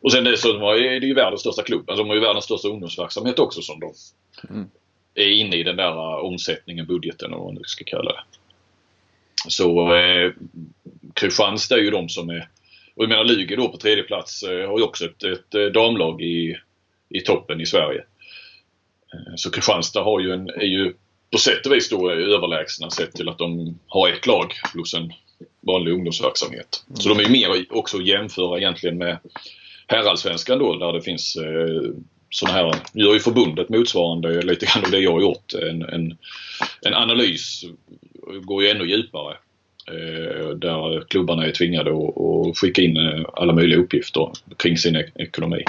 [0.00, 1.90] Och sen dessutom är det ju världens största klubb.
[1.90, 3.92] Alltså de har ju världens största ungdomsverksamhet också som de
[4.50, 4.66] mm.
[5.14, 8.22] är inne i den där uh, omsättningen, budgeten och vad man nu ska kalla det.
[9.48, 10.32] Så eh,
[11.14, 12.48] Kristianstad är ju de som är
[12.96, 15.64] och jag menar Lugi då på tredje plats eh, har ju också ett, ett eh,
[15.64, 16.56] damlag i,
[17.08, 18.04] i toppen i Sverige.
[19.12, 20.94] Eh, så Kristianstad har ju en, är ju
[21.32, 25.12] på sätt och vis då överlägsna sett till att de har ett lag plus en
[25.60, 26.84] vanlig ungdomsverksamhet.
[26.88, 26.96] Mm.
[26.96, 29.18] Så de är mer också att jämföra egentligen med
[29.86, 31.90] herrallsvenskan då där det finns eh,
[32.30, 35.54] sådana här, nu gör ju förbundet motsvarande lite grann av det jag har gjort.
[35.54, 36.18] En, en,
[36.82, 37.64] en analys
[38.42, 39.36] går ju ännu djupare.
[39.88, 45.12] Eh, där klubbarna är tvingade att, skicka in eh, alla möjliga uppgifter kring sin ek
[45.14, 45.64] ekonomi.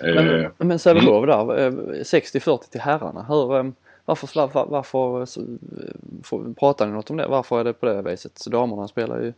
[0.00, 0.50] Mm.
[0.58, 1.28] Men, men Sävehof mm.
[1.28, 3.26] där, 60-40 eh, till herrarna.
[3.28, 3.70] Hur, eh,
[4.04, 5.26] varför, varför, varför
[6.22, 7.26] för, pratar ni något om det?
[7.26, 8.38] Varför är det på det viset?
[8.38, 9.32] Så damerna spelar ju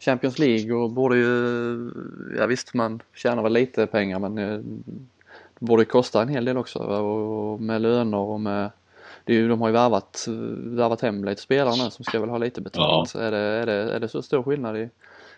[0.00, 1.90] Champions League och borde ju,
[2.38, 4.58] ja visst man tjänar väl lite pengar men eh,
[5.58, 8.70] det borde kosta en hel del också och med löner och med
[9.26, 10.24] det är ju, de har ju värvat,
[10.56, 13.10] värvat hem lite spelare nu som ska väl ha lite betalt.
[13.14, 13.20] Ja.
[13.20, 14.88] Är, det, är, det, är det så stor skillnad i,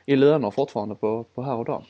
[0.07, 1.83] i löner fortfarande på, på här och där?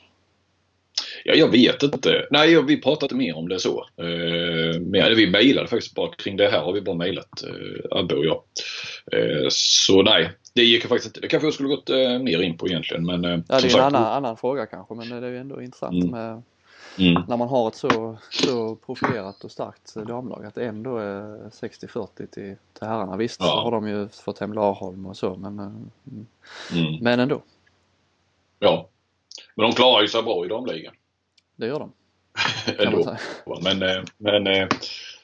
[1.23, 2.27] Ja, jag vet inte.
[2.31, 3.85] Nej, vi pratade mer om det så.
[3.97, 8.25] Eh, vi mejlade faktiskt bara kring det här har vi bara mejlat, eh, Abbe och
[8.25, 8.41] jag.
[9.11, 11.19] Eh, så nej, det gick faktiskt inte.
[11.19, 13.05] Det kanske jag skulle gått eh, mer in på egentligen.
[13.05, 15.61] Men, eh, ja, det är en annan, annan fråga kanske men det är ju ändå
[15.61, 16.11] intressant mm.
[16.11, 16.43] med
[16.99, 17.23] mm.
[17.27, 22.07] när man har ett så, så profilerat och starkt damlag att det ändå är 60-40
[22.15, 22.57] till, till
[22.87, 23.17] herrarna.
[23.17, 23.45] Visst ja.
[23.45, 25.65] så har de ju fått hem Larholm och så men, eh,
[26.79, 26.97] mm.
[27.01, 27.41] men ändå.
[28.59, 28.89] Ja,
[29.55, 30.93] men de klarar ju sig bra i damligan.
[31.55, 31.91] Det gör de.
[32.85, 33.17] Ändå.
[33.61, 34.67] Men, eh, men eh,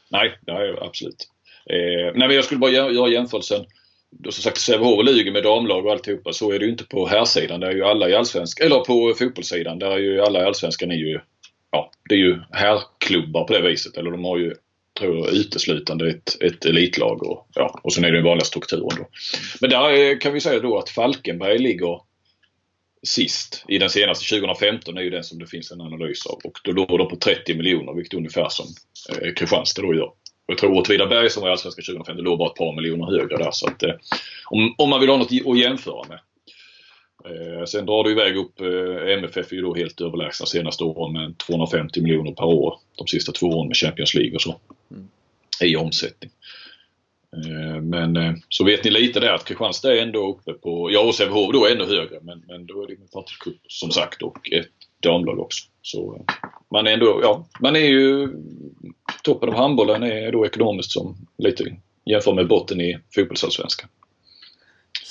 [0.09, 1.29] nej, nej absolut.
[1.65, 3.65] Eh, nej, men jag skulle bara göra jämförelsen.
[4.09, 6.33] Då som sagt Sävehof och Lugi med damlag och alltihopa.
[6.33, 7.59] Så är det ju inte på herrsidan.
[7.59, 8.65] Det är ju alla i allsvenskan.
[8.67, 9.79] Eller på fotbollssidan.
[9.79, 11.19] Där är ju alla i allsvenskan är ju
[11.75, 13.97] Ja, det är ju herrklubbar på det viset.
[13.97, 14.55] Eller de har ju
[14.99, 18.97] tror jag uteslutande ett, ett elitlag och, ja, och sen är det den vanliga strukturen
[18.97, 19.07] då.
[19.61, 21.99] Men där kan vi säga då att Falkenberg ligger
[23.03, 26.59] sist i den senaste 2015 är ju den som det finns en analys av och
[26.63, 28.65] då låg de på 30 miljoner vilket är ungefär som
[29.09, 30.11] eh, Kristianstad då gör.
[30.47, 33.51] Jag tror Åtvidaberg som var i Allsvenskan 2015 låg bara ett par miljoner högre där
[33.51, 33.93] så att eh,
[34.45, 36.19] om, om man vill ha något att jämföra med.
[37.25, 41.13] Eh, sen drar det iväg upp, eh, MFF är ju då helt överlägsna senaste åren
[41.13, 44.55] med 250 miljoner per år de sista två åren med Champions League och så.
[44.91, 45.07] Mm.
[45.63, 46.31] I omsättning.
[47.35, 50.99] Eh, men eh, så vet ni lite där att Kristianstad är ändå uppe på, ja
[50.99, 54.21] och Sävehof då är ännu högre men, men då är det med Partille som sagt
[54.21, 54.67] och ett
[54.99, 55.65] damlag också.
[55.81, 56.35] Så eh,
[56.71, 58.29] man är ändå, ja, man är ju
[59.23, 61.63] toppen av handbollen är då ekonomiskt som lite
[62.05, 63.89] jämför med botten i fotbollsallsvenskan.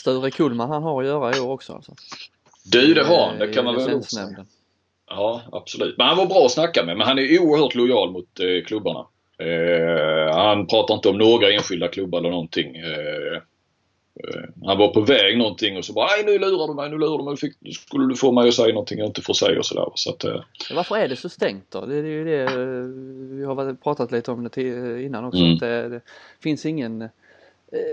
[0.05, 1.95] Sture Kullman han har att göra i år också alltså?
[2.65, 4.47] Du det har han, det kan man väl säga.
[5.09, 5.99] Ja absolut.
[5.99, 9.07] Men han var bra att snacka med men han är oerhört lojal mot eh, klubbarna.
[9.39, 12.77] Eh, han pratar inte om några enskilda klubbar eller någonting.
[12.77, 13.35] Eh,
[14.25, 16.99] eh, han var på väg någonting och så bara nej nu lurar du mig, nu
[16.99, 17.37] lurar du mig.
[17.37, 19.89] Fick, skulle du få mig att säga någonting jag inte får säga och sådär.
[19.95, 20.41] Så att, eh.
[20.75, 21.87] Varför är det så stängt då?
[21.87, 22.57] Det är ju det
[23.37, 25.41] vi har pratat lite om det innan också.
[25.41, 25.55] Mm.
[25.55, 26.01] Att det, det,
[26.43, 27.09] finns ingen eh,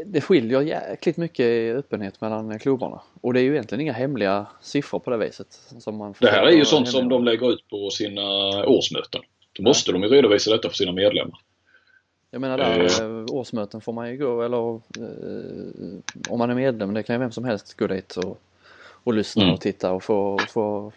[0.06, 3.02] det skiljer jäkligt mycket i öppenhet mellan klubbarna.
[3.22, 5.48] Och det är ju egentligen inga hemliga siffror på det viset.
[5.80, 8.22] Som man det här är ju sånt som de lägger ut på sina
[8.66, 9.22] årsmöten.
[9.54, 11.40] Då måste de ju redovisa detta för sina medlemmar.
[12.32, 13.26] Jag menar där, eh.
[13.32, 17.32] årsmöten får man ju gå eller eh, om man är medlem, det kan ju vem
[17.32, 18.42] som helst gå dit och,
[19.04, 19.54] och lyssna mm.
[19.54, 20.92] och titta och få, få,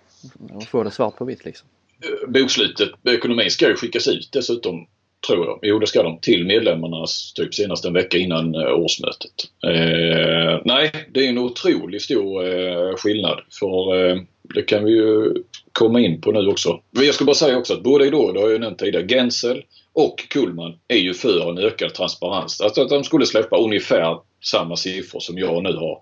[0.69, 1.69] få det svart på vitt liksom.
[2.01, 4.87] Eh, bokslutet, ekonomin ska ju skickas ut dessutom
[5.27, 5.59] tror jag.
[5.63, 9.33] Jo det ska de till medlemmarna typ senast en vecka innan eh, årsmötet.
[9.67, 14.17] Eh, nej, det är en otroligt stor eh, skillnad för eh,
[14.55, 15.35] det kan vi ju
[15.73, 16.81] komma in på nu också.
[16.91, 19.63] Men jag ska bara säga också att både då, det har jag nämnt tidigare, Gensel
[19.93, 22.61] och Kullman är ju för en ökad transparens.
[22.61, 25.99] Alltså att de skulle släppa ungefär samma siffror som jag nu har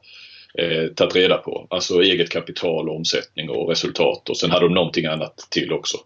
[0.58, 1.66] eh, tagit reda på.
[1.70, 5.98] Alltså eget kapital, omsättning och resultat och sen hade de någonting annat till också.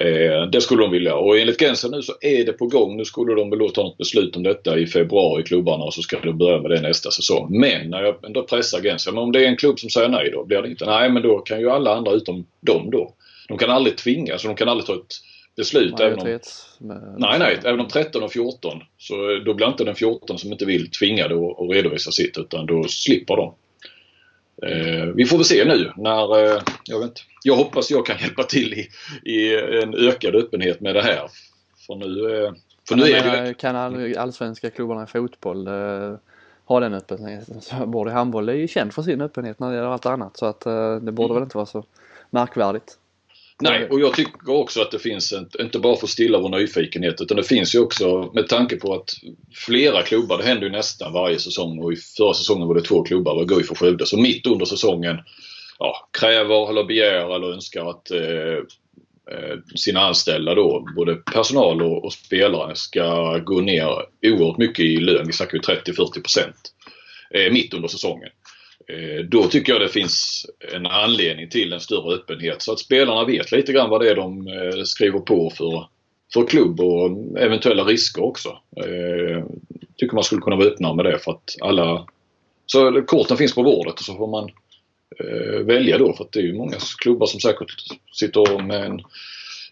[0.00, 2.96] Eh, det skulle de vilja och enligt Gensel nu så är det på gång.
[2.96, 6.20] Nu skulle de väl ta något beslut om detta i februari klubbarna och så ska
[6.20, 7.46] de börja med det nästa säsong.
[7.60, 10.30] Men när jag ändå pressar Gensel, men om det är en klubb som säger nej
[10.30, 10.86] då blir det inte.
[10.86, 13.14] Nej men då kan ju alla andra utom dem då.
[13.48, 15.14] De kan aldrig tvinga, så de kan aldrig ta ett
[15.56, 16.00] beslut.
[16.00, 16.38] Även om,
[17.18, 20.64] nej, nej, även om 13 och 14 så då blir inte den 14 som inte
[20.64, 23.54] vill tvingade att redovisa sitt utan då slipper de.
[24.66, 28.18] Eh, vi får väl se nu när, eh, jag vet inte, jag hoppas jag kan
[28.20, 28.88] hjälpa till i,
[29.30, 31.30] i en ökad öppenhet med det här.
[31.86, 32.52] För nu, eh,
[32.88, 33.54] för nu är det...
[33.54, 35.68] Kan all, allsvenska klubbarna i fotboll
[36.64, 39.88] ha den öppenheten så borde handboll är ju känd för sin öppenhet när det gäller
[39.88, 40.60] allt annat så att
[41.00, 41.34] det borde mm.
[41.34, 41.84] väl inte vara så
[42.30, 42.98] märkvärdigt.
[43.60, 46.48] Nej, och jag tycker också att det finns, en, inte bara för att stilla vår
[46.48, 49.10] nyfikenhet, utan det finns ju också med tanke på att
[49.54, 53.02] flera klubbar, det händer ju nästan varje säsong och i förra säsongen var det två
[53.02, 55.18] klubbar, var Guif och Skövde, så mitt under säsongen
[55.78, 58.58] ja, kräver eller begär eller önskar att eh,
[59.30, 63.88] eh sina anställda då, både personal och, och, spelare, ska gå ner
[64.22, 65.26] oerhört mycket i lön.
[65.26, 66.40] Vi snackar ju 30-40%
[67.30, 68.28] eh, mitt under säsongen.
[68.88, 73.24] Eh, då tycker jag det finns en anledning till en större öppenhet så att spelarna
[73.24, 75.86] vet lite grann vad det är de eh, skriver på för,
[76.34, 78.58] för klubb och eventuella risker också.
[78.76, 79.44] Jag
[79.96, 82.06] tycker man skulle kunna vara öppna med det för att alla...
[82.66, 84.50] Så korten finns på bordet och så får man
[85.66, 87.70] välja då för att det är ju många klubbar som säkert
[88.12, 89.00] sitter med en...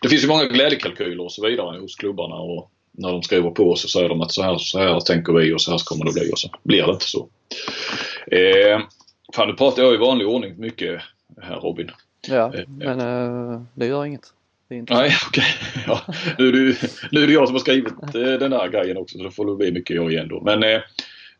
[0.02, 3.74] Det finns ju många glädjekalkyler och så vidare hos klubbarna och när de skriver på
[3.76, 6.12] så säger de att så här, så här tänker vi och så här kommer det
[6.12, 7.28] bli och så blir det inte så.
[8.26, 8.80] Eh,
[9.34, 11.00] Fan, nu pratar jag i vanlig ordning mycket
[11.42, 11.90] här Robin.
[12.28, 14.32] Ja, eh, men äh, det gör inget.
[14.68, 15.14] Nej, okej.
[15.28, 15.44] Okay.
[15.86, 16.00] Ja,
[16.38, 16.76] nu, är det,
[17.12, 19.56] nu är det jag som har skrivit den här grejen också så då får det
[19.56, 20.40] bli mycket jag igen då.
[20.40, 20.80] Men eh,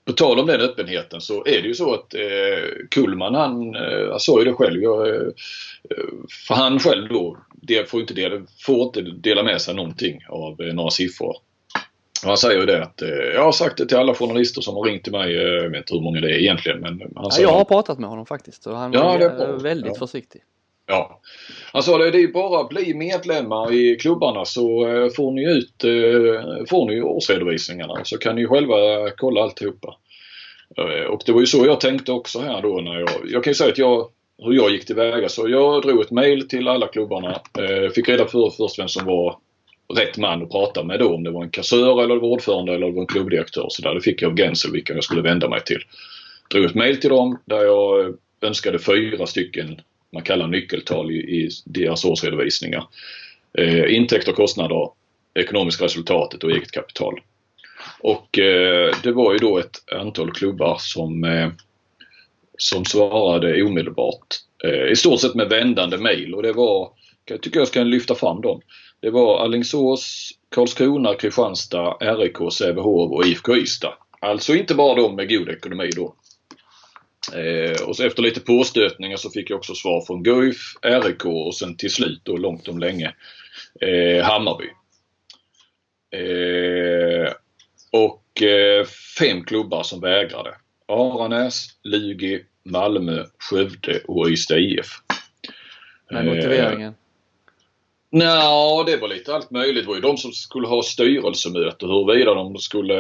[0.04, 4.16] på tal om den öppenheten så är det ju så att eh, Kullman han, eh,
[4.18, 4.82] sa ju det själv.
[4.82, 5.26] Jag, eh,
[6.48, 10.60] för han själv då det får inte dela, får inte dela med sig någonting av
[10.60, 11.36] eh, några siffror.
[12.24, 14.82] Han säger ju det att eh, jag har sagt det till alla journalister som har
[14.82, 15.36] ringt till mig.
[15.36, 17.98] Eh, jag vet inte hur många det är egentligen men han ja, Jag har pratat
[17.98, 19.98] med honom faktiskt och han ja, är väldigt ja.
[19.98, 20.42] försiktig.
[20.86, 21.20] Ja.
[21.72, 25.50] Han sa det, det är bara att bli medlemmar i klubbarna så eh, får ni
[25.50, 25.74] ut
[26.68, 28.76] får ni årsredovisningarna så kan ni själva
[29.16, 29.96] kolla alltihopa.
[31.10, 33.54] Och det var ju så jag tänkte också här då när jag, jag kan ju
[33.54, 35.28] säga att jag, hur jag gick tillväga.
[35.28, 37.40] Så jag drog ett mail till alla klubbarna.
[37.94, 39.36] Fick reda på först vem som var
[39.96, 41.14] rätt man att prata med då.
[41.14, 43.66] Om det var en kassör eller ordförande eller en klubbdirektör.
[43.70, 43.94] Så där.
[43.94, 45.80] Det fick jag av Gensel vilka jag skulle vända mig till.
[46.50, 48.10] Drog ett mail till dem där jag eh,
[48.42, 49.80] önskade fyra stycken
[50.12, 52.86] man kallar nyckeltal i, i deras årsredovisningar.
[53.58, 54.88] Eh, intäkter, kostnader,
[55.34, 57.20] ekonomiska resultatet och eget kapital.
[58.00, 61.48] Och eh, det var ju då ett antal klubbar som, eh,
[62.58, 64.26] som svarade omedelbart.
[64.64, 66.34] Eh, I stort sett med vändande mail.
[66.34, 66.90] och det var,
[67.24, 68.60] jag tycker jag ska lyfta fram dem.
[69.00, 73.94] Det var Allingsås, Karlskrona, Kristianstad, RIK, Sävehof och IFK Ystad.
[74.20, 76.14] Alltså inte bara de med god ekonomi då.
[77.34, 81.54] Eh, och så efter lite påstötningar så fick jag också svar från Guif, RIK och
[81.54, 83.14] sen till slut då långt om länge
[83.80, 84.66] eh, Hammarby.
[86.10, 87.32] Eh,
[87.92, 88.84] och eh,
[89.18, 90.54] fem klubbar som vägrade.
[90.88, 94.86] Aranäs, Lugi, Malmö, Skövde och Ystad IF.
[96.10, 96.94] Med motiveringen?
[98.12, 99.84] Nja, det var lite allt möjligt.
[99.84, 102.94] Det var ju de som skulle ha styrelsemöte huruvida de skulle,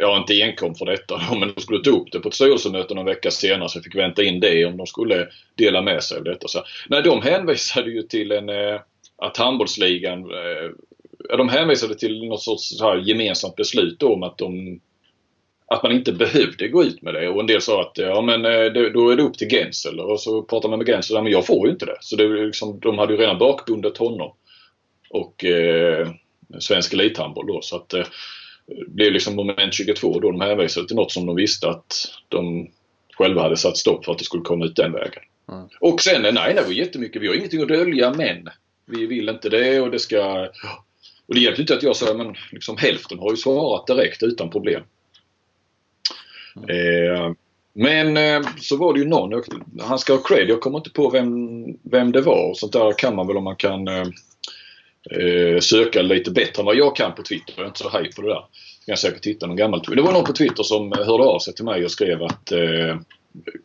[0.00, 3.04] ja inte enkom för detta men de skulle ta upp det på ett styrelsemöte någon
[3.04, 6.24] vecka senare så jag fick vänta in det om de skulle dela med sig av
[6.24, 6.48] detta.
[6.48, 8.80] Så, nej, de hänvisade ju till en, eh,
[9.16, 14.80] att handbollsligan, eh, de hänvisade till något sorts så här gemensamt beslut om att de
[15.68, 18.44] att man inte behövde gå ut med det och en del sa att ja men
[18.44, 21.46] eh, då är det upp till Gensel och så pratar man med Gensel, men jag
[21.46, 21.96] får ju inte det.
[22.00, 24.32] Så det liksom, de hade ju redan bakbundet honom
[25.10, 26.10] och eh,
[26.58, 27.60] svensk elithandboll då.
[27.62, 28.04] Så att eh,
[28.66, 30.30] det blev liksom moment 22 då.
[30.30, 32.70] De hänvisade till något som de visste att de
[33.14, 35.22] själva hade satt stopp för att det skulle komma ut den vägen.
[35.52, 35.68] Mm.
[35.80, 37.22] Och sen, eh, nej det var jättemycket.
[37.22, 38.48] Vi har ingenting att dölja men
[38.86, 40.48] vi vill inte det och det ska...
[41.28, 44.50] Och det hjälpte inte att jag sa men liksom hälften har ju svarat direkt utan
[44.50, 44.82] problem.
[46.56, 46.70] Mm.
[46.70, 47.32] Eh,
[47.72, 49.42] men eh, så var det ju någon,
[49.80, 52.54] han ska ha cred, jag kommer inte på vem, vem det var.
[52.54, 54.06] Sånt där kan man väl om man kan eh,
[55.10, 57.54] eh, söka lite bättre än vad jag kan på Twitter.
[57.56, 58.44] Jag är inte så haj på det där.
[58.86, 61.54] Jag kan säkert hitta någon gammal Det var någon på Twitter som hörde av sig
[61.54, 62.96] till mig och skrev att eh,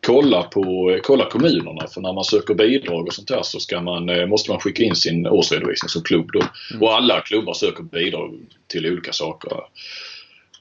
[0.06, 4.08] kolla, på, kolla kommunerna för när man söker bidrag och sånt där så ska man,
[4.08, 6.40] eh, måste man skicka in sin årsredovisning som klubb då.
[6.70, 6.82] Mm.
[6.82, 8.34] Och alla klubbar söker bidrag
[8.66, 9.52] till olika saker.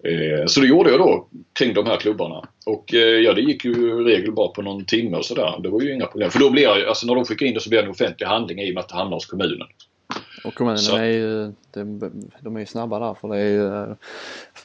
[0.03, 1.27] Eh, så det gjorde jag då
[1.59, 2.43] kring de här klubbarna.
[2.65, 5.59] Och eh, ja, det gick ju i regel bara på någon timme och sådär.
[5.63, 6.31] Det var ju inga problem.
[6.31, 8.27] För då blir jag, alltså när de skickar in det så blir det en offentlig
[8.27, 9.67] handling i och med att det hamnar hos kommunen.
[10.43, 11.53] Och kommunerna är ju,
[12.41, 13.95] de, är ju snabba där för det är ju,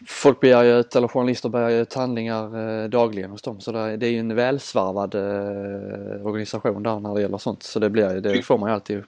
[0.07, 3.73] folk begär ju ut, eller journalister begär ju ut handlingar eh, dagligen hos dem så
[3.73, 8.21] det, är ju en välsvarvad eh, organisation där när det gäller sånt så det, blir,
[8.21, 9.05] det får man ju alltid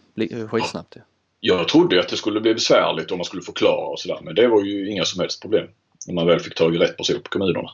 [0.51, 0.97] skitsnabbt.
[0.97, 1.03] Ja.
[1.41, 4.49] Jag trodde att det skulle bli besvärligt om man skulle förklara och sådär men det
[4.49, 5.67] var ju inga som helst problem
[6.07, 7.71] när man väl fick tag i rätt person på kommunerna.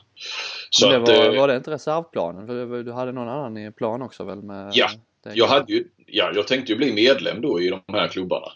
[0.69, 2.47] Så det var, att, eh, var det inte reservplanen?
[2.85, 4.41] Du hade någon annan i plan också väl?
[4.41, 4.89] Med ja,
[5.33, 8.51] jag, hade ju, ja, jag tänkte ju bli medlem då i de här klubbarna.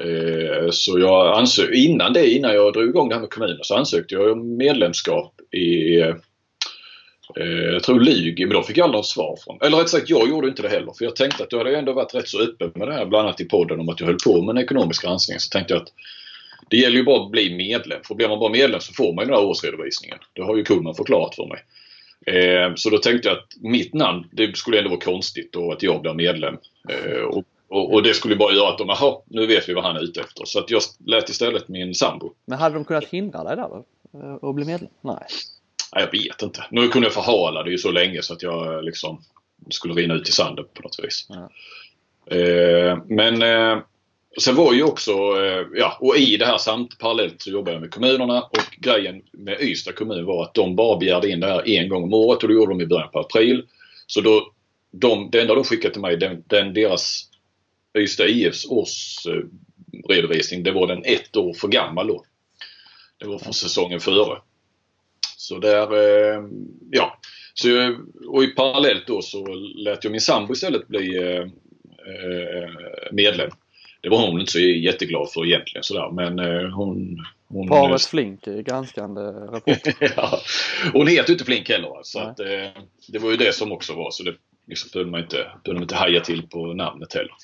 [0.00, 3.74] Eh, så jag ansökte, innan det, innan jag drog igång det här med kommunen så
[3.74, 6.14] ansökte jag om medlemskap i eh,
[7.72, 9.58] jag tror Lugi, men då fick jag aldrig något svar från.
[9.62, 10.92] Eller rätt sagt, jag gjorde inte det heller.
[10.98, 13.26] För jag tänkte att du hade ändå varit rätt så öppen med det här, bland
[13.28, 15.38] annat i podden om att jag höll på med en ekonomisk granskning.
[15.38, 15.92] Så tänkte jag att
[16.70, 18.00] det gäller ju bara att bli medlem.
[18.04, 20.18] För blir man bara medlem så får man ju den här årsredovisningen.
[20.32, 21.58] Det har ju kunden förklarat för mig.
[22.26, 25.82] Eh, så då tänkte jag att mitt namn, det skulle ändå vara konstigt då att
[25.82, 26.56] jag blir medlem.
[26.88, 29.84] Eh, och och, och, det skulle bara göra att de, jaha, nu vet vi vad
[29.84, 30.44] han är ute efter.
[30.44, 32.32] Så att jag lät istället min sambo.
[32.46, 33.84] Men hade de kunnat hindra dig där då?
[34.18, 34.90] Eh, att bli medlem?
[35.00, 35.16] Nej.
[35.94, 36.64] Nej, jag vet inte.
[36.70, 39.20] Nu kunde jag förhala det ju så länge så att jag liksom
[39.70, 41.28] skulle rinna ut i sanden på något vis.
[41.28, 41.50] Ja.
[42.36, 43.42] Eh, men
[44.36, 47.72] och sen var ju också, eh, ja, och i det här samt parallellt så jobbade
[47.72, 51.46] jag med kommunerna och grejen med Ystad kommun var att de bara begärde in det
[51.46, 53.66] här en gång om året och det gjorde de i början på april.
[54.06, 54.52] Så då,
[54.90, 57.30] de, det enda de skickade till mig, den, den deras
[57.98, 62.24] Ystad IFs årsredovisning, det var den ett år för gammal då.
[63.18, 64.38] Det var från säsongen före.
[65.36, 66.42] Så där, eh,
[66.90, 67.18] ja.
[67.54, 67.68] Så,
[68.28, 71.46] och i parallellt då så lät jag min sambo istället bli eh,
[73.12, 73.50] medlem.
[74.04, 77.24] Det var hon inte så jätteglad för egentligen sådär men eh, hon...
[77.48, 79.78] hon Paret Flink i granskande rapport.
[80.16, 80.40] ja,
[80.92, 81.90] hon heter ju inte Flink heller.
[82.02, 84.34] Så att, eh, det var ju det som också var så det
[84.66, 87.34] liksom behövde man inte, behövde man inte haja till på namnet heller.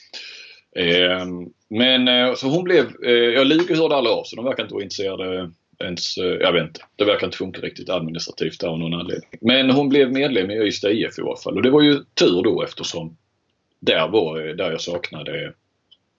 [0.77, 1.27] Eh,
[1.71, 4.75] men eh, så hon blev, eh, ja Lugi hörde alla av så de verkar inte
[4.75, 6.81] vara intresserade ens, eh, jag vet inte.
[6.97, 9.31] Det verkar inte funka riktigt administrativt av någon anledning.
[9.41, 12.43] Men hon blev medlem i Ystad IF i alla fall och det var ju tur
[12.43, 13.17] då eftersom
[13.81, 15.53] där var där jag saknade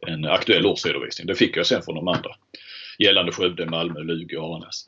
[0.07, 1.27] en aktuell årsredovisning.
[1.27, 2.31] Det fick jag sen från de andra.
[2.99, 4.87] Gällande Skövde, Malmö, Lugi och Aranäs.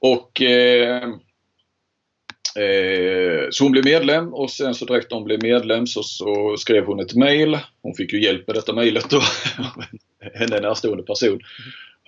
[0.00, 1.02] Och eh,
[2.58, 6.56] eh, så hon blev medlem och sen så direkt när hon blev medlem så, så
[6.56, 7.58] skrev hon ett mail.
[7.82, 9.20] Hon fick ju hjälp med detta mejlet då.
[10.34, 11.40] Henne närstående person.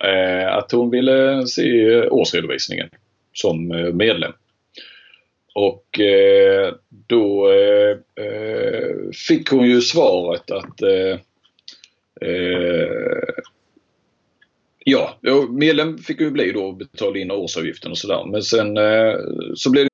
[0.03, 2.89] Eh, att hon ville se årsredovisningen
[3.33, 4.31] som eh, medlem.
[5.53, 8.95] Och eh, då eh, eh,
[9.27, 11.19] fick hon ju svaret att eh,
[12.25, 13.43] Eh,
[14.85, 15.19] ja,
[15.49, 18.25] medlem fick ju bli då och betala in årsavgiften och sådär.
[18.31, 19.15] Men sen eh,
[19.55, 19.91] så blev det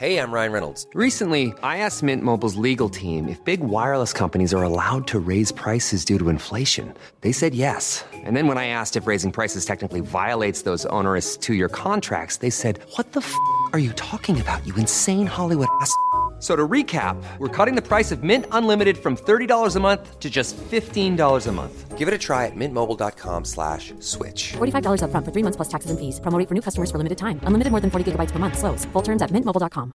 [0.00, 0.86] Hey, I'm Ryan Reynolds.
[0.94, 5.52] Recently, I asked Mint Mobile's legal team if big wireless companies are allowed to raise
[5.52, 6.94] prices due to inflation.
[7.20, 8.02] They said yes.
[8.24, 12.50] And then when I asked if raising prices technically violates those onerous two-year contracts, they
[12.50, 13.34] said, "What the f***
[13.74, 14.66] are you talking about?
[14.66, 15.92] You insane Hollywood ass."
[16.40, 20.30] So to recap, we're cutting the price of Mint Unlimited from $30 a month to
[20.30, 21.98] just $15 a month.
[21.98, 24.52] Give it a try at mintmobile.com slash switch.
[24.52, 26.18] $45 up front for three months plus taxes and fees.
[26.18, 27.40] Promoting for new customers for limited time.
[27.44, 28.56] Unlimited more than 40 gigabytes per month.
[28.58, 28.86] Slows.
[28.86, 29.92] Full terms at mintmobile.com.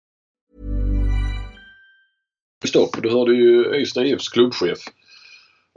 [2.66, 2.98] Stopp.
[3.04, 4.80] Då hörde ju Ystad IFs klubbchef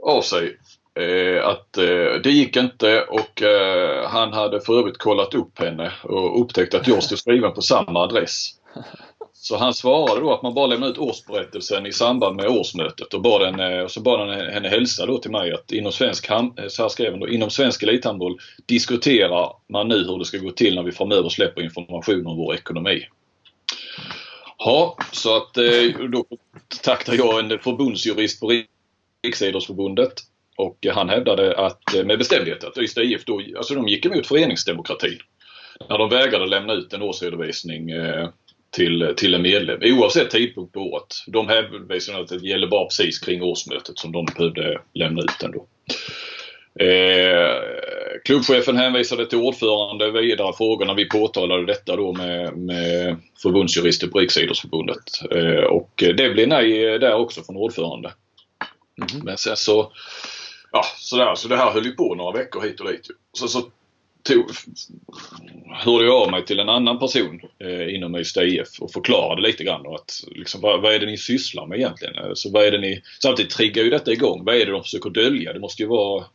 [0.03, 0.57] av sig
[0.99, 5.91] eh, att eh, det gick inte och eh, han hade för övrigt kollat upp henne
[6.03, 8.49] och upptäckt att jag stod skriven på samma adress.
[9.47, 13.21] Så han svarade då att man bara lämnar ut årsberättelsen i samband med årsmötet och,
[13.21, 16.25] bad henne, och så bad han henne hälsa då till mig att inom svensk,
[16.67, 20.75] så här skrev då, inom svensk elithandboll diskuterar man nu hur det ska gå till
[20.75, 23.07] när vi framöver släpper information om vår ekonomi.
[24.57, 26.25] Ja, så att eh, då
[26.69, 28.63] kontaktade jag en förbundsjurist på
[29.25, 30.13] Riksidrottsförbundet
[30.57, 34.27] och han hävdade att eh, med bestämdhet att Ystad IF då, alltså de gick emot
[34.27, 35.19] föreningsdemokratin.
[35.89, 38.29] När de vägrade lämna ut en årsredovisning eh,
[38.75, 41.07] till, till en medlem oavsett tidpunkt på året.
[41.27, 45.51] De hänvisade att det gäller bara precis kring årsmötet som de behövde lämna ut den
[45.51, 45.67] då.
[46.85, 47.61] Eh,
[48.25, 54.19] klubbchefen hänvisade till ordförande vidare frågor när vi påtalade detta då med, med förbundsjurister på
[54.19, 55.21] Riksidrottsförbundet.
[55.31, 58.13] Eh, och det blev nej där också från ordförande.
[59.01, 59.25] Mm.
[59.25, 59.91] Men sen så,
[60.71, 63.07] ja sådär, så det här höll ju på några veckor hit och dit.
[63.33, 63.61] Så, så
[64.25, 64.45] tog,
[65.73, 69.63] hörde jag av mig till en annan person eh, inom Ystad IF och förklarade lite
[69.63, 72.15] grann att liksom, vad, vad, är det ni sysslar med egentligen?
[72.15, 74.45] Eh, så vad är det ni, samtidigt triggar ju detta igång.
[74.45, 75.53] Vad är det de försöker dölja?
[75.53, 76.25] Det måste ju vara,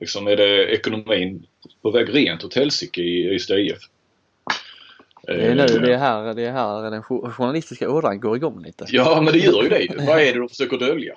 [0.00, 1.46] liksom, är det ekonomin
[1.82, 3.78] på väg rent åt helsike i Ystad IF?
[5.26, 8.84] Det är nu det är här, det är här den journalistiska ådran går igång lite.
[8.88, 9.86] Ja men det gör ju det.
[10.06, 11.14] Vad är det de försöker dölja?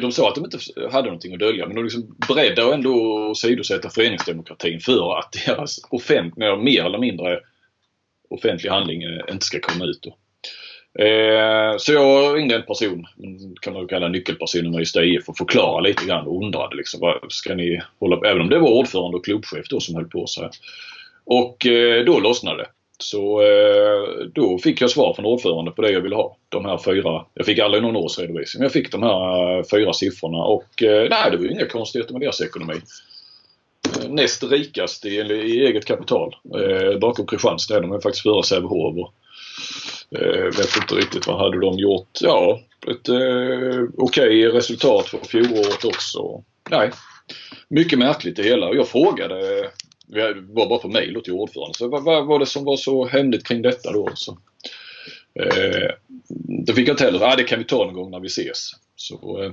[0.00, 0.58] De sa att de inte
[0.92, 2.94] hade någonting att dölja men de liksom beredda att ändå
[3.30, 7.40] åsidosätta föreningsdemokratin för att deras offentliga, mer eller mindre
[8.30, 10.02] offentlig handling eh, inte ska komma ut.
[10.02, 10.16] Då.
[11.04, 13.06] Eh, så jag ringde en person,
[13.60, 17.32] kan man kalla nyckelpersonen med Ystad IF och förklara lite grann och undrade liksom, vad
[17.32, 20.26] ska ni hålla på Även om det var ordförande och klubbchef då som höll på
[20.26, 20.50] så här.
[21.24, 22.68] Och eh, då lossnade det.
[22.98, 26.36] Så eh, då fick jag svar från ordförande på det jag ville ha.
[26.48, 27.24] De här fyra.
[27.34, 28.60] Jag fick aldrig någon årsredovisning.
[28.60, 31.66] Men jag fick de här eh, fyra siffrorna och eh, nej, det var ju inga
[31.66, 32.80] konstigheter med deras ekonomi.
[34.02, 36.34] Eh, näst rikast i, i eget kapital.
[36.54, 37.80] Eh, bakom Kristianstad.
[37.80, 39.10] De är faktiskt före Sävehof.
[40.10, 42.18] Eh, vet inte riktigt vad hade de gjort.
[42.20, 46.42] Ja, ett eh, okej okay resultat för fjolåret också.
[46.70, 46.90] Nej,
[47.68, 48.74] mycket märkligt det hela.
[48.74, 49.70] Jag frågade
[50.08, 51.74] vi var bara på mejl till ordföranden.
[51.74, 54.10] Så vad, vad var det som var så hemligt kring detta då?
[54.14, 54.38] Så,
[55.34, 55.90] eh,
[56.66, 57.22] det fick jag inte heller.
[57.22, 58.70] Ah, det kan vi ta någon gång när vi ses.
[58.96, 59.52] Så eh,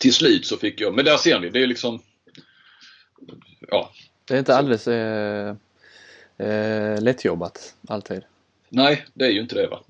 [0.00, 2.00] Till slut så fick jag, men där ser ni, det är liksom
[3.70, 3.90] Ja.
[4.24, 5.54] Det är inte alldeles eh,
[6.36, 8.22] eh, lättjobbat alltid.
[8.68, 9.80] Nej, det är ju inte det va.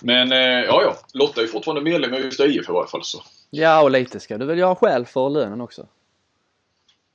[0.00, 0.96] Men eh, ja, ja.
[1.12, 3.22] Lotta är fortfarande medlem i Ystad IF i varje fall så.
[3.50, 5.86] Ja, och lite ska du väl göra själv för lönen också?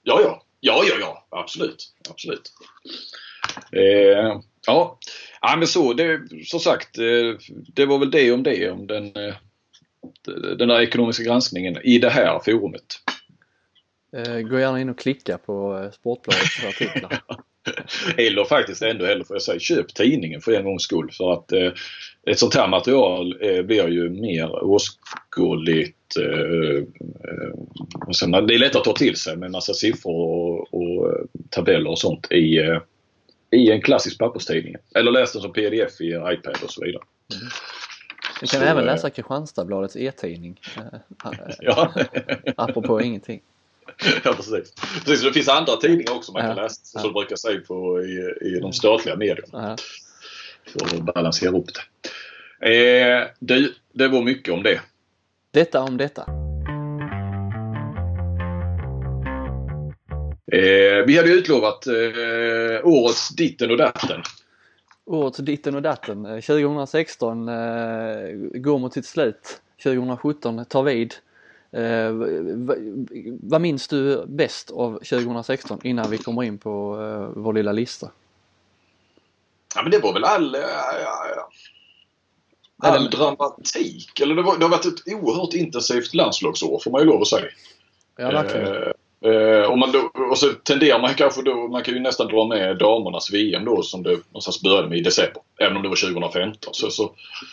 [0.03, 0.43] Ja, ja.
[0.63, 1.27] Ja, ja, ja.
[1.29, 1.93] Absolut.
[2.09, 2.51] Absolut.
[3.71, 4.99] Eh, ja.
[5.41, 5.93] ja, men så.
[5.93, 8.71] Det, som sagt, eh, det var väl det om det.
[8.71, 9.35] Om den, eh,
[10.57, 12.99] den där ekonomiska granskningen i det här forumet.
[14.17, 17.21] Eh, gå gärna in och klicka på Sportbladets artiklar.
[18.17, 21.11] Eller faktiskt ännu hellre får jag säga, köp tidningen för en gångs skull.
[21.11, 21.71] För att eh,
[22.27, 26.17] ett sånt här material eh, blir ju mer åskådligt.
[26.19, 26.83] Eh, eh,
[28.47, 31.17] det är lätt att ta till sig med massa siffror och, och
[31.49, 32.81] tabeller och sånt i, eh,
[33.51, 34.75] i en klassisk papperstidning.
[34.95, 37.03] Eller läs den som pdf i iPad och så vidare.
[37.33, 37.47] Mm.
[38.39, 40.59] Du kan så, även läsa Kristianstadsbladets e-tidning.
[41.59, 41.93] ja.
[42.57, 43.41] Apropå ingenting.
[44.23, 44.73] ja precis.
[45.05, 45.23] precis.
[45.23, 47.11] Det finns andra tidningar också man kan läsa som ja.
[47.11, 49.47] brukar säga på i, i de statliga medierna.
[49.51, 49.77] Ja.
[50.71, 51.81] För att balansera upp det.
[52.61, 54.81] Eh, du, det var mycket om det.
[55.51, 56.21] Detta om detta.
[60.51, 61.93] Eh, vi hade utlovat eh,
[62.83, 64.21] årets ditten och datten.
[65.05, 66.23] Årets ditten och datten.
[66.23, 69.61] 2016 eh, eh, går mot sitt slut.
[69.83, 71.13] 2017 tar vid.
[71.73, 72.11] Eh,
[73.41, 78.11] vad minns du bäst av 2016 innan vi kommer in på eh, vår lilla lista?
[79.75, 80.55] Ja men det var väl all,
[82.77, 84.19] all, all dramatik.
[84.19, 87.27] Eller det, var, det har varit ett oerhört intensivt landslagsår får man ju lov att
[87.27, 87.45] säga.
[88.17, 88.67] Ja, verkligen.
[88.67, 88.90] Eh,
[89.25, 92.47] Eh, och, man då, och så tenderar man kanske då, man kan ju nästan dra
[92.47, 95.41] med damernas VM då som det någonstans började med i december.
[95.59, 96.73] Även om det var 2015.
[96.73, 97.11] Så, så,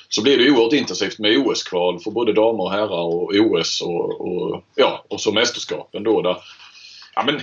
[0.08, 4.20] så blir det oerhört intensivt med OS-kval för både damer och herrar och OS och,
[4.20, 6.22] och, ja, och så mästerskapen då.
[6.22, 6.36] Där,
[7.14, 7.40] ja, men,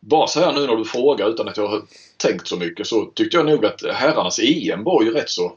[0.00, 1.82] bara så här nu när du frågar utan att jag har
[2.16, 5.52] tänkt så mycket så tyckte jag nog att herrarnas EM var ju rätt så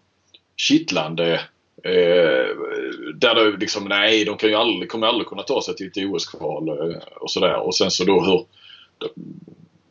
[0.57, 1.41] kittlande
[1.83, 2.55] Eh,
[3.15, 5.97] där det liksom, nej de kan ju aldrig, kommer aldrig kunna ta sig till ett
[5.97, 7.55] OS-kval eh, och sådär.
[7.55, 8.45] Och sen så då hur
[8.97, 9.09] de,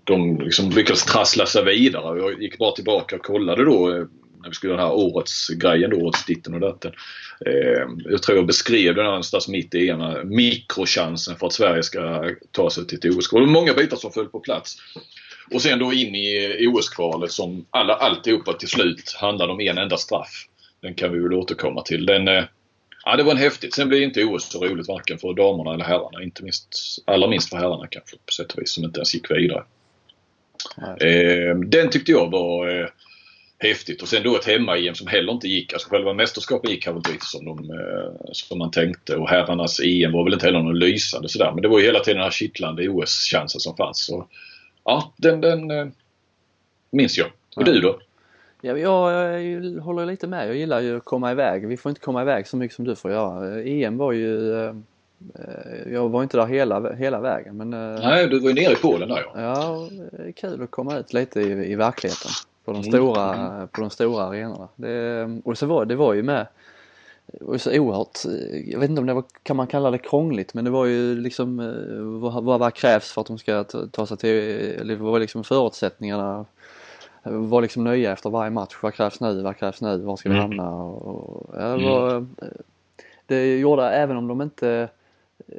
[0.04, 2.18] de liksom lyckades trassla sig vidare.
[2.18, 4.04] Jag gick bara tillbaka och kollade då eh,
[4.42, 6.92] när vi skulle göra den här årets grejen då, årets ditten och datten.
[7.46, 12.30] Eh, jag tror jag beskrev det någonstans mitt i ena mikrochansen för att Sverige ska
[12.50, 13.46] ta sig till ett OS-kval.
[13.46, 14.76] Många bitar som föll på plats.
[15.54, 19.96] Och sen då in i OS-kvalet som alla, alltihopa till slut handlade om en enda
[19.96, 20.46] straff.
[20.80, 22.06] Den kan vi väl återkomma till.
[22.06, 22.44] Den, eh,
[23.04, 23.74] ja, det var en häftigt.
[23.74, 26.22] Sen blev inte OS så roligt varken för damerna eller herrarna.
[26.22, 26.68] Inte minst,
[27.04, 29.64] allra minst för herrarna kanske på sätt och vis som inte ens gick vidare.
[31.00, 32.88] Eh, den tyckte jag var eh,
[33.58, 34.02] häftigt.
[34.02, 35.72] Och sen då ett hemma-EM som heller inte gick.
[35.72, 39.16] Alltså själva mästerskapet gick kanske inte riktigt som, de, eh, som man tänkte.
[39.16, 41.52] Och herrarnas EM var väl inte heller någon lysande sådär.
[41.52, 44.06] Men det var ju hela tiden den här kittlande OS-chansen som fanns.
[44.06, 44.28] Så,
[44.84, 45.86] ja, den, den eh,
[46.90, 47.28] minns jag.
[47.56, 48.00] Och du då?
[48.60, 50.48] Ja, jag, jag håller lite med.
[50.48, 51.68] Jag gillar ju att komma iväg.
[51.68, 53.62] Vi får inte komma iväg så mycket som du får göra.
[53.62, 54.64] EM var ju...
[54.64, 54.74] Eh,
[55.92, 57.72] jag var inte där hela, hela vägen men...
[57.72, 59.40] Eh, Nej, du var ju nere i Polen där ja.
[59.40, 59.88] Ja,
[60.36, 62.30] kul att komma ut lite i, i verkligheten.
[62.64, 62.92] På de, mm.
[62.92, 63.68] stora, mm.
[63.68, 64.68] på de stora arenorna.
[64.76, 66.46] Det, och så var det var ju med
[67.40, 68.18] och så oerhört,
[68.66, 71.20] jag vet inte om det var, kan man kalla det krångligt men det var ju
[71.20, 74.30] liksom eh, vad, vad krävs för att de ska ta sig till,
[74.80, 76.44] eller vad var liksom förutsättningarna
[77.22, 78.76] var liksom nöja efter varje match.
[78.82, 79.42] Vad krävs nu?
[79.42, 79.98] Vad krävs nu?
[79.98, 80.42] Var ska vi mm.
[80.42, 80.72] hamna?
[80.72, 81.84] Och, ja, det, mm.
[81.84, 82.26] var,
[83.26, 84.88] det gjorde även om de inte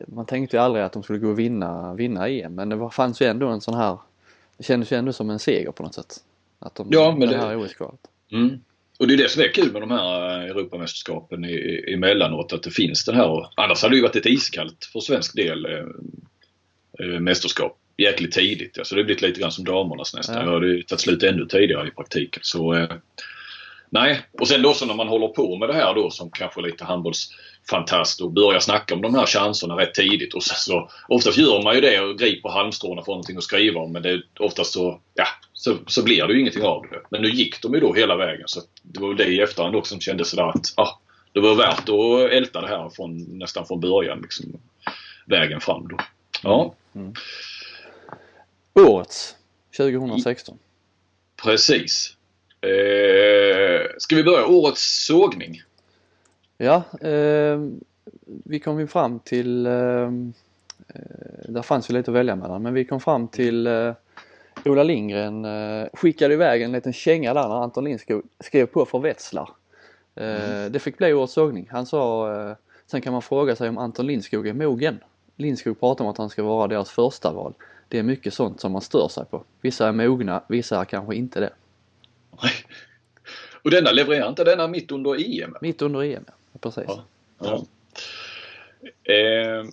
[0.08, 2.90] man tänkte ju aldrig att de skulle gå och vinna, vinna EM men det var,
[2.90, 3.98] fanns ju ändå en sån här
[4.58, 6.16] Det kändes ju ändå som en seger på något sätt.
[6.60, 8.00] Att de, ja, men det här OS-kvalet.
[8.32, 8.60] Mm.
[9.00, 11.46] Och det är det som är kul med de här Europamästerskapen
[11.88, 13.50] emellanåt att det finns den här.
[13.56, 15.86] Annars hade det ju varit ett iskallt för svensk del eh,
[17.00, 18.78] eh mästerskap jäkligt tidigt.
[18.78, 18.84] Ja.
[18.84, 20.36] Så det har blivit lite grann som damernas nästan.
[20.36, 20.44] Ja.
[20.44, 22.40] Det har tagit slut ännu tidigare i praktiken.
[22.44, 22.90] Så, eh,
[23.90, 26.62] nej, och sen då så när man håller på med det här då som kanske
[26.62, 30.34] lite handbollsfantast och börjar snacka om de här chanserna rätt tidigt.
[30.34, 33.82] Och så, så, oftast gör man ju det och griper halmstråna för någonting att skriva
[33.82, 33.92] om.
[33.92, 37.02] Men det, oftast så, ja, så, så blir det ju ingenting av det.
[37.10, 38.48] Men nu gick de ju då hela vägen.
[38.48, 41.00] Så det var väl det i efterhand också som kändes sådär att ah,
[41.34, 44.22] det var värt att älta det här från, nästan från början.
[44.22, 44.46] Liksom,
[45.26, 45.98] vägen fram då.
[46.44, 46.76] Ja.
[46.96, 47.14] Mm.
[48.80, 49.36] Årets
[49.78, 50.58] 2016.
[51.44, 52.16] Precis.
[52.62, 55.62] Eh, ska vi börja årets sågning?
[56.58, 57.60] Ja, eh,
[58.24, 60.12] vi kom ju fram till, eh,
[61.48, 63.94] där fanns ju lite att välja mellan, men vi kom fram till eh,
[64.66, 69.00] Ola Lindgren eh, skickade iväg en liten känga där när Anton Lindskog skrev på för
[69.00, 69.50] Wetzlar.
[70.16, 70.72] Eh, mm.
[70.72, 71.68] Det fick bli årets sågning.
[71.72, 72.56] Han sa, eh,
[72.88, 75.00] sen kan man fråga sig om Anton Lindskog är mogen.
[75.36, 77.54] Lindskog pratar om att han ska vara deras första val
[77.90, 79.44] det är mycket sånt som man stör sig på.
[79.62, 81.54] Vissa är mogna, vissa är kanske inte det.
[83.62, 85.56] Och denna levererar inte denna mitt under EM?
[85.62, 86.34] Mitt under EM, ja.
[86.62, 86.84] Precis.
[86.88, 87.06] Ja.
[87.40, 87.66] Ja.
[89.14, 89.66] Eh,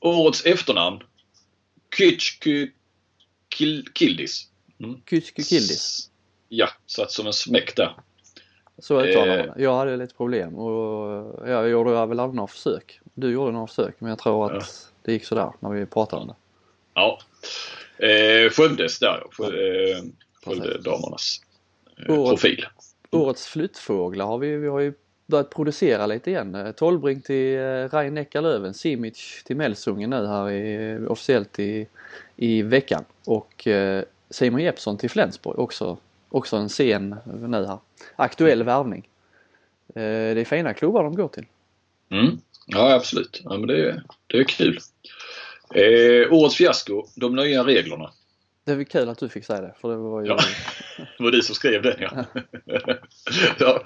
[0.00, 1.02] årets efternamn.
[1.96, 2.70] Kytchky
[3.94, 4.48] Kildis.
[4.80, 5.00] Mm.
[5.06, 6.10] Kildis.
[6.48, 7.96] Ja, satt som en smäck där.
[8.78, 9.62] Så uttalar man det.
[9.62, 13.00] Jag hade lite problem och jag gjorde väl aldrig några försök.
[13.14, 14.62] Du gjorde några försök men jag tror att ja.
[15.02, 16.34] det gick sådär när vi pratade om det.
[16.94, 17.18] Ja.
[17.98, 20.02] Eh, Skövdes där eh,
[20.44, 21.40] Skövde damernas
[21.98, 22.66] eh, Året- profil.
[23.10, 24.92] Årets flyttfåglar har vi, vi har ju
[25.26, 26.54] börjat producera lite igen.
[26.54, 31.86] Eh, Tolbring till eh, Rein Löven, Simic till Melsungen nu här i, officiellt i,
[32.36, 33.04] i veckan.
[33.24, 37.16] Och eh, Simon Jeppsson till Flensburg också, också en sen
[37.48, 37.78] nu här.
[38.16, 39.08] Aktuell värvning.
[39.88, 40.00] Eh,
[40.34, 41.46] det är fina klubbar de går till.
[42.10, 42.38] Mm.
[42.66, 43.40] Ja absolut.
[43.44, 44.78] Ja, men det, är- det är kul.
[45.74, 48.10] Eh, årets fiasko, de nya reglerna.
[48.64, 50.28] Det är väl kul att du fick säga det för det var ju...
[50.28, 50.38] Ja.
[51.18, 52.24] Det var du som skrev den ja.
[53.58, 53.82] ja.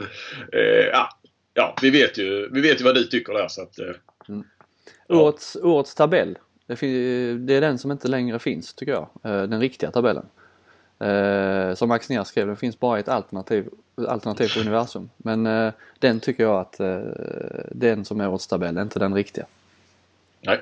[0.52, 1.06] Eh,
[1.54, 1.76] ja.
[1.82, 3.86] vi vet ju, vi vet ju vad du tycker där så att eh,
[5.08, 6.38] Årets, årets tabell.
[6.66, 9.08] Det, är den som inte längre finns tycker jag.
[9.22, 10.26] Eh, Den riktiga tabellen.
[10.98, 13.68] Eh, Som Max Ner skrev, det finns bara ett alternativ,
[14.08, 15.10] alternativt universum.
[15.16, 16.80] Men eh, den tycker jag att
[17.70, 19.46] den som är årets tabell, inte den riktiga.
[20.40, 20.60] nej.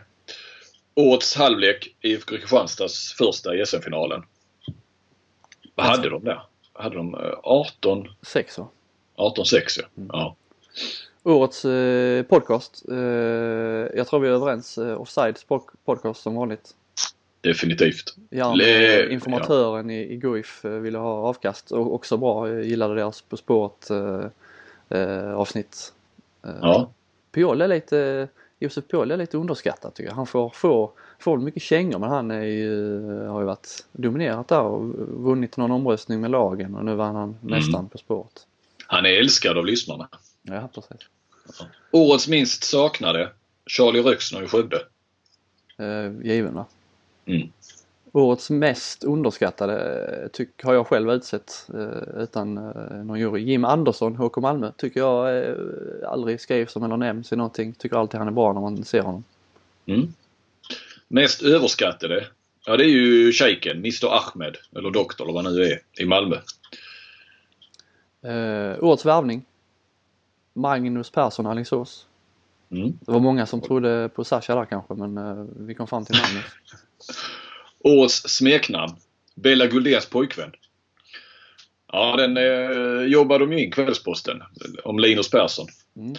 [0.95, 4.23] Årets halvlek IFK Kristianstads första i SM-finalen.
[5.75, 6.43] Vad hade de där?
[6.73, 8.69] Hade de eh, 18, Sex så.
[9.17, 9.85] 18-6 ja.
[10.13, 10.37] ja.
[11.23, 12.83] Årets eh, podcast.
[12.91, 12.97] Eh,
[13.97, 14.79] jag tror vi är överens.
[14.79, 16.75] Eh, Offsides pod- podcast som vanligt.
[17.41, 18.15] Definitivt.
[18.31, 22.49] Ja, Le- eh, informatören i, i Guif eh, ville ha avkast och också bra.
[22.49, 23.91] Jag gillade deras På spåret
[25.37, 25.93] avsnitt.
[26.43, 26.91] Ja.
[27.33, 28.29] Piol är lite,
[28.61, 30.17] Josef Piol är lite underskattad tycker jag.
[30.17, 34.63] Han får, får, får mycket kängor men han är ju, har ju varit dominerat där
[34.63, 34.85] och
[35.25, 38.47] vunnit någon omröstning med lagen och nu vann han nästan På spåret.
[38.87, 40.09] Han är älskad av lyssnarna.
[40.43, 41.09] Ja precis.
[41.91, 43.33] Årets minst saknade
[43.67, 44.83] Charlie Röksner i Skövde.
[45.79, 46.67] Eh, given va?
[47.27, 47.49] Mm.
[48.13, 53.43] Årets mest underskattade eh, tyck, har jag själv utsett eh, utan eh, någon jury.
[53.43, 55.45] Jim Andersson, HK Malmö, tycker jag
[56.07, 57.73] aldrig skrivs om eller nämns i någonting.
[57.73, 59.25] Tycker alltid han är bra när man ser honom.
[59.87, 60.15] Mm.
[61.09, 62.27] Mest överskattade?
[62.67, 66.07] Ja det är ju shejken, Mr Ahmed, eller doktor eller vad han nu är, i
[66.07, 66.37] Malmö.
[68.23, 69.45] Eh, årets värvning.
[70.55, 72.07] Magnus Persson, Alingsås.
[72.71, 72.99] Mm.
[73.01, 76.17] Det var många som trodde på Sasha där kanske men eh, vi kom fram till
[76.17, 76.45] Magnus.
[77.85, 78.97] Årets smeknamn?
[79.35, 80.53] Bella Guldéns pojkvän.
[81.93, 84.43] Ja, den eh, jobbade de ju in Kvällsposten
[84.85, 85.67] om Linus Persson.
[85.97, 86.15] Mm.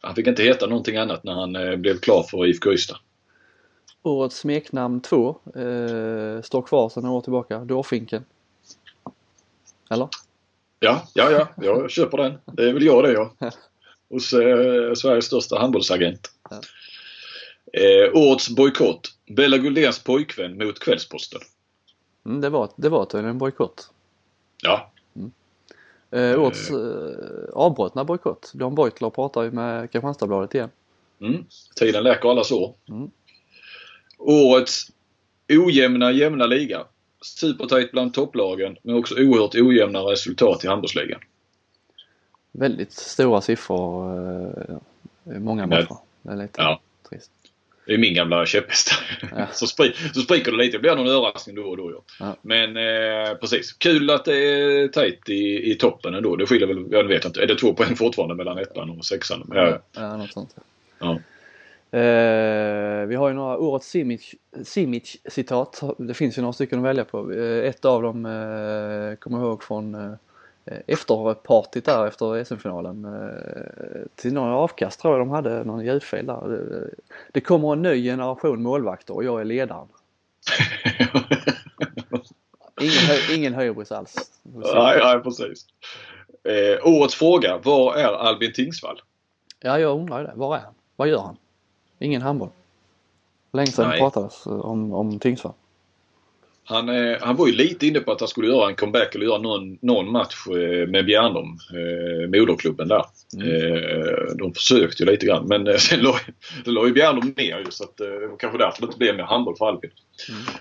[0.00, 2.98] Han fick inte heta någonting annat när han eh, blev klar för IFK Ystad.
[4.02, 7.58] Årets smeknamn 2 eh, står kvar sedan några år tillbaka.
[7.58, 8.24] Dårfinken.
[9.90, 10.08] Eller?
[10.80, 12.38] Ja, ja, ja, jag köper den.
[12.44, 13.34] Det är väl jag det ja.
[14.10, 16.30] Hos eh, Sveriges största handbollsagent.
[16.50, 16.60] Ja.
[17.80, 19.13] Eh, årets bojkott.
[19.26, 21.40] Bella Guldéns pojkvän mot Kvällsposten.
[22.26, 23.90] Mm, det var, det var tydligen en bojkott.
[24.62, 24.90] Ja,
[26.10, 26.76] Eh, årets eh,
[27.52, 28.50] avbrutna bojkott.
[28.54, 30.70] Don Beutler pratar ju med Kristianstadsbladet igen.
[31.20, 31.44] mm.
[31.76, 32.74] tiden läker alla sår.
[32.88, 33.10] Mm.
[34.18, 34.92] Årets
[35.48, 36.84] ojämna jämna liga.
[37.22, 41.20] Supertajt bland topplagen men också oerhört ojämna resultat i handbollsligan.
[42.52, 44.18] Väldigt stora siffror.
[45.24, 45.96] Eh, många matcher.
[46.22, 46.80] Det är lite Ja.
[47.08, 47.30] trist.
[47.86, 48.90] Det är min gamla käpphäst.
[49.36, 49.46] Ja.
[49.52, 50.76] så, spri- så spricker det lite.
[50.76, 52.02] Det blir någon överraskning då och då.
[52.20, 52.36] Ja.
[52.42, 53.72] Men eh, precis.
[53.72, 56.36] Kul att det är tajt i, i toppen ändå.
[56.36, 59.50] Det skiljer väl, jag vet inte, är det två poäng fortfarande mellan ettan och sexan?
[59.54, 60.56] Ja, Ja, något sånt.
[60.98, 61.18] ja.
[61.98, 65.80] Eh, vi har ju några årets Simic, Simic citat.
[65.98, 67.32] Det finns ju några stycken att välja på.
[67.32, 70.12] Eh, ett av dem eh, kommer jag ihåg från eh,
[70.86, 73.04] efterpartyt där efter SM-finalen.
[73.04, 76.90] Eh, till några avkast tror jag de hade någon ljudfel där.
[77.32, 79.88] Det, kommer en ny generation målvakter och jag är ledaren.
[82.80, 84.14] Ingen, hö, ingen höjbris alls.
[84.42, 85.66] nej, nej, precis.
[86.44, 87.58] Eh, årets fråga.
[87.58, 89.00] Var är Albin Tingsvall?
[89.60, 90.32] Ja, jag undrar ju det.
[90.36, 90.74] Var är han?
[90.96, 91.36] Vad gör han?
[91.98, 92.50] Ingen handboll.
[93.52, 93.98] Länge sedan Nej.
[93.98, 95.52] pratades om, om Tingsvall.
[96.66, 99.26] Han, eh, han var ju lite inne på att han skulle göra en comeback eller
[99.26, 103.04] göra någon, någon match eh, med Bjärnum, eh, moderklubben där.
[103.42, 106.16] Eh, de försökte ju lite grann men eh, sen la,
[106.64, 109.16] det la ju Bjärnum ner ju så att det var kanske därför det inte blev
[109.16, 109.90] mer handboll för Albin.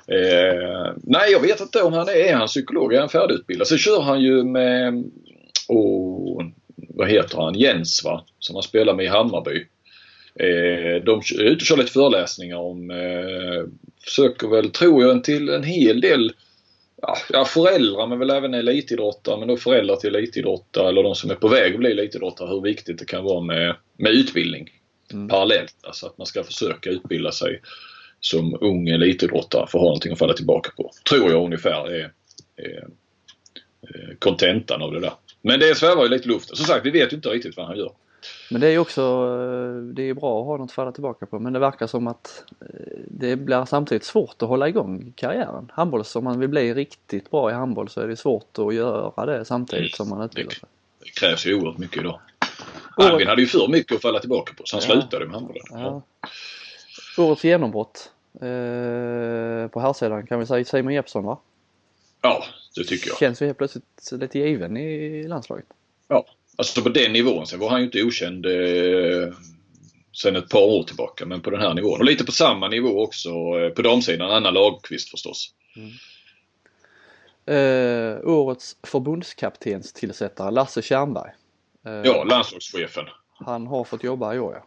[0.07, 3.67] Eh, nej jag vet inte om han är, är han psykolog, är han färdigutbildad?
[3.67, 5.03] Sen kör han ju med,
[5.67, 6.43] oh,
[6.75, 8.23] vad heter han, Jens va?
[8.39, 9.65] Som han spelar med i Hammarby.
[10.39, 13.63] Eh, de är ute och kör lite föreläsningar om, eh,
[14.03, 16.33] försöker väl, tror jag, till en hel del
[17.29, 21.35] ja, föräldrar men väl även elitidrottare men då föräldrar till elitidrottare eller de som är
[21.35, 24.69] på väg att bli elitidrottare hur viktigt det kan vara med, med utbildning
[25.13, 25.27] Mm.
[25.27, 25.75] parallellt.
[25.83, 27.61] Alltså att man ska försöka utbilda sig
[28.19, 30.91] som ung elitidrottare för att ha någonting att falla tillbaka på.
[31.09, 32.11] Tror jag ungefär är
[32.55, 32.87] är,
[33.81, 35.13] eh, kontentan av det där.
[35.41, 36.55] Men det svävar ju lite i luften.
[36.55, 37.91] Som sagt, vi vet ju inte riktigt vad han gör.
[38.51, 41.25] Men det är ju också, eh, det är bra att ha något att falla tillbaka
[41.25, 42.67] på men det verkar som att eh,
[43.07, 45.71] det blir samtidigt svårt att hålla igång karriären.
[45.73, 49.25] Handbolls, om man vill bli riktigt bra i handboll så är det svårt att göra
[49.25, 50.69] det samtidigt som man utbildar sig.
[50.99, 52.19] Det krävs ju oerhört mycket idag.
[52.97, 54.91] Albin hade ju för mycket att falla tillbaka på så han Ja.
[55.01, 55.63] slutade med handbollen.
[55.71, 56.01] Ja.
[57.17, 61.37] Årets genombrott eh, på här sidan kan vi säga Simon Jeppsson va?
[62.21, 62.43] ja,
[62.75, 63.17] det tycker jag.
[63.17, 65.65] Känns ju helt plötsligt lite given i landslaget.
[66.07, 66.25] Ja,
[66.57, 67.47] alltså på den nivån.
[67.47, 69.33] Sen var han ju inte okänd eh,
[70.21, 71.25] sen ett par år tillbaka.
[71.25, 71.99] Men på den här nivån.
[71.99, 74.31] Och lite på samma nivå också eh, på damsidan.
[74.31, 75.49] Anna Lagqvist förstås.
[77.45, 81.31] Eh, årets förbundskaptenstillsättare Lasse Tjernberg.
[81.85, 83.05] Eh, Ja, landslagschefen.
[83.45, 84.65] Han har fått jobba i år ja.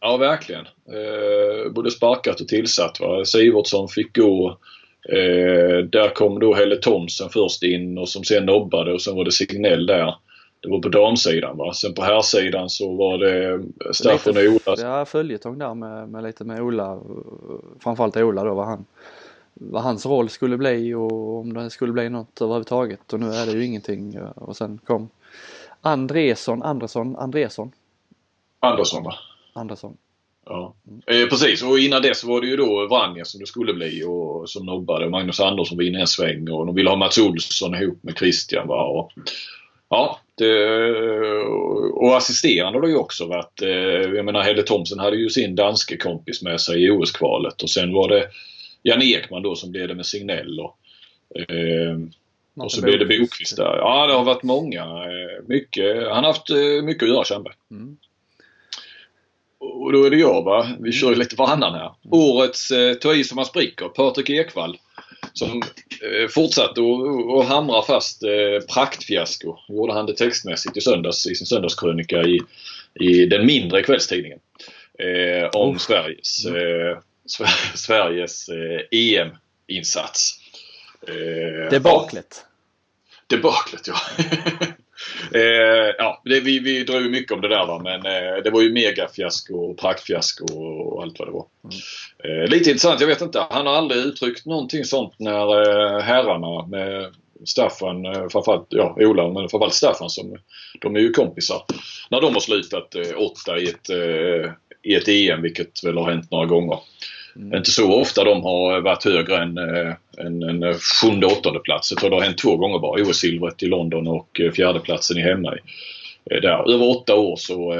[0.00, 0.66] Ja, verkligen.
[0.66, 3.00] Eh, både sparkat och tillsatt.
[3.00, 3.24] Va?
[3.24, 4.58] Sivertsson fick gå.
[5.08, 9.24] Eh, där kom då Helle Thomsen först in och som sen nobbade och sen var
[9.24, 10.14] det Signell där.
[10.60, 11.56] Det var på damsidan.
[11.56, 11.72] Va?
[11.72, 13.62] Sen på herrsidan så var det
[13.94, 14.76] Staffan och Ola.
[14.78, 16.92] Ja, följetong där med, med lite med Ola.
[16.92, 17.00] eh,
[17.80, 18.84] Framförallt Ola då vad han
[19.60, 23.46] vad hans roll skulle bli och om det skulle bli något överhuvudtaget och nu är
[23.46, 25.08] det ju ingenting eh, och sen kom
[25.80, 27.72] Andresson, Andresson, Andresson,
[28.60, 29.14] Andersson va?
[29.52, 29.96] Andersson.
[30.46, 30.74] Ja.
[31.06, 34.50] Eh, precis och innan dess var det ju då Vranja som det skulle bli och
[34.50, 35.10] som nobbade.
[35.10, 38.68] Magnus Andersson var inne en sväng och de ville ha Mats Olsson ihop med Christian.
[38.68, 38.84] Va?
[38.84, 39.12] Och,
[39.90, 40.78] ja, det,
[41.92, 43.62] och assisterande har det ju också varit.
[43.62, 43.68] Eh,
[44.16, 47.92] jag menar Helle Thomsen hade ju sin danske kompis med sig i OS-kvalet och sen
[47.92, 48.28] var det
[48.82, 50.60] Jan Ekman då som blev det med Signell.
[50.60, 50.78] Och,
[51.40, 51.98] eh,
[52.56, 53.76] och så blev det Bokvist där.
[53.76, 54.82] Ja, det har varit många.
[54.82, 55.96] eh, Mycket.
[55.96, 57.54] Han har haft eh, mycket att göra Tjernberg.
[57.70, 57.96] Mm.
[59.60, 60.68] Och då är det jag va.
[60.80, 61.90] Vi kör ju lite varannan här.
[62.10, 64.76] Årets eh, ta i som man spricker, Patrik Ekwall.
[65.38, 65.62] Som
[66.02, 69.56] eh, fortsatte att att hamra fast eh, praktfiasko.
[69.68, 72.40] Gjorde han det textmässigt i söndags i sin söndagskrönika i,
[73.00, 74.38] i den mindre kvällstidningen.
[74.98, 75.82] Eh, om Uff.
[75.82, 78.48] Sveriges, eh, Sver- Sveriges
[78.90, 80.38] EM-insats.
[81.08, 82.44] Eh, Debaklet.
[83.26, 83.94] Debaklet ja.
[85.34, 88.50] eh, ja det, vi, vi drog ju mycket om det där va men eh, det
[88.50, 91.46] var ju megafiasko och praktfiasko och, och allt vad det var.
[92.24, 93.46] Eh, lite intressant, jag vet inte.
[93.50, 99.28] Han har aldrig uttryckt någonting sånt när eh, herrarna med Staffan, eh, framförallt ja, Ola,
[99.28, 100.36] men framförallt Staffan som
[100.80, 101.62] de är ju kompisar.
[102.10, 104.52] När de har slutat eh, åtta i ett, eh,
[104.82, 106.78] i ett EM, vilket väl har hänt några gånger.
[107.38, 111.90] Inte så ofta de har varit högre än eh, en, en sjunde, åttonde plats.
[111.90, 113.02] Jag tror det har hänt två gånger bara.
[113.02, 115.58] OS-silvret i London och eh, fjärdeplatsen i hemma i,
[116.30, 116.74] eh, där.
[116.74, 117.74] Över åtta år så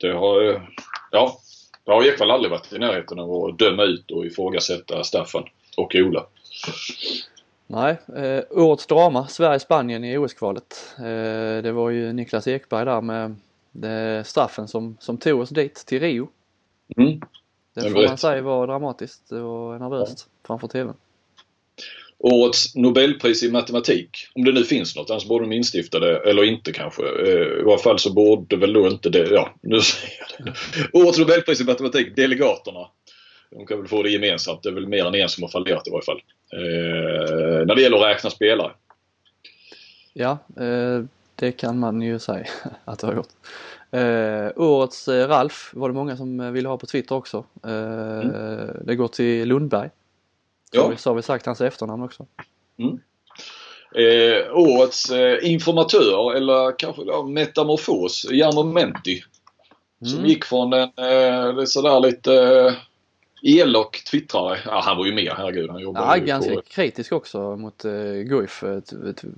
[0.00, 0.68] det har,
[1.10, 1.38] ja,
[1.84, 5.44] det har Ekwall aldrig varit i närheten av att döma ut och ifrågasätta Staffan
[5.76, 6.26] och Ola.
[7.66, 10.94] Nej, eh, årets drama, Sverige-Spanien i OS-kvalet.
[10.98, 16.00] Eh, det var ju Niklas Ekberg där med straffen som, som tog oss dit till
[16.00, 16.28] Rio.
[16.96, 17.20] Mm.
[17.74, 20.94] Det Jag får man säga var dramatiskt och nervöst framför TVn.
[22.18, 24.28] Årets Nobelpris i matematik.
[24.34, 27.02] Om det nu finns något, annars borde de instifta det, eller inte kanske.
[27.02, 30.52] Eh, I varje fall så borde väl då inte det, ja nu säger jag det.
[30.98, 32.88] Årets Nobelpris i matematik, delegaterna.
[33.50, 34.62] De kan väl få det gemensamt.
[34.62, 36.22] Det är väl mer än en som har fallerat i varje fall.
[36.52, 38.72] Eh, när det gäller att räkna spelare.
[40.12, 41.04] Ja, eh,
[41.34, 42.46] det kan man ju säga
[42.84, 43.28] att det har gjort.
[43.92, 47.44] Eh, årets eh, Ralf var det många som eh, ville ha på Twitter också.
[47.64, 48.28] Eh,
[48.84, 49.90] Det går till Lundberg.
[50.72, 50.88] Så, Ja.
[50.88, 52.26] vi, så har vi sagt hans efternamn också.
[53.94, 59.22] Eh, årets eh, informatör eller kanske ja, metamorfos, Jarmo Menti.
[60.04, 60.26] Som Mm.
[60.30, 62.76] gick från en sådär lite
[63.42, 64.58] elak twittrare.
[64.64, 65.70] Ja, han var ju med, herregud.
[65.70, 68.78] Han jobbade Ja, ju ganska på, kritisk också mot uh, Guif uh,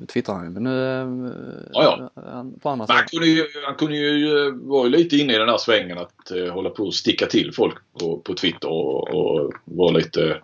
[0.08, 0.52] twittrar han.
[0.52, 1.32] Men nu uh,
[1.72, 5.34] Ja, han på andra han kunde ju, han kunde ju eh, var ju lite inne
[5.34, 8.68] i den här svängen att eh, hålla på och sticka till folk på, på Twitter
[8.68, 10.40] och, och vara lite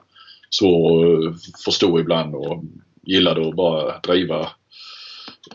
[0.50, 2.64] svår att förstå ibland och
[3.02, 4.40] gillade att bara driva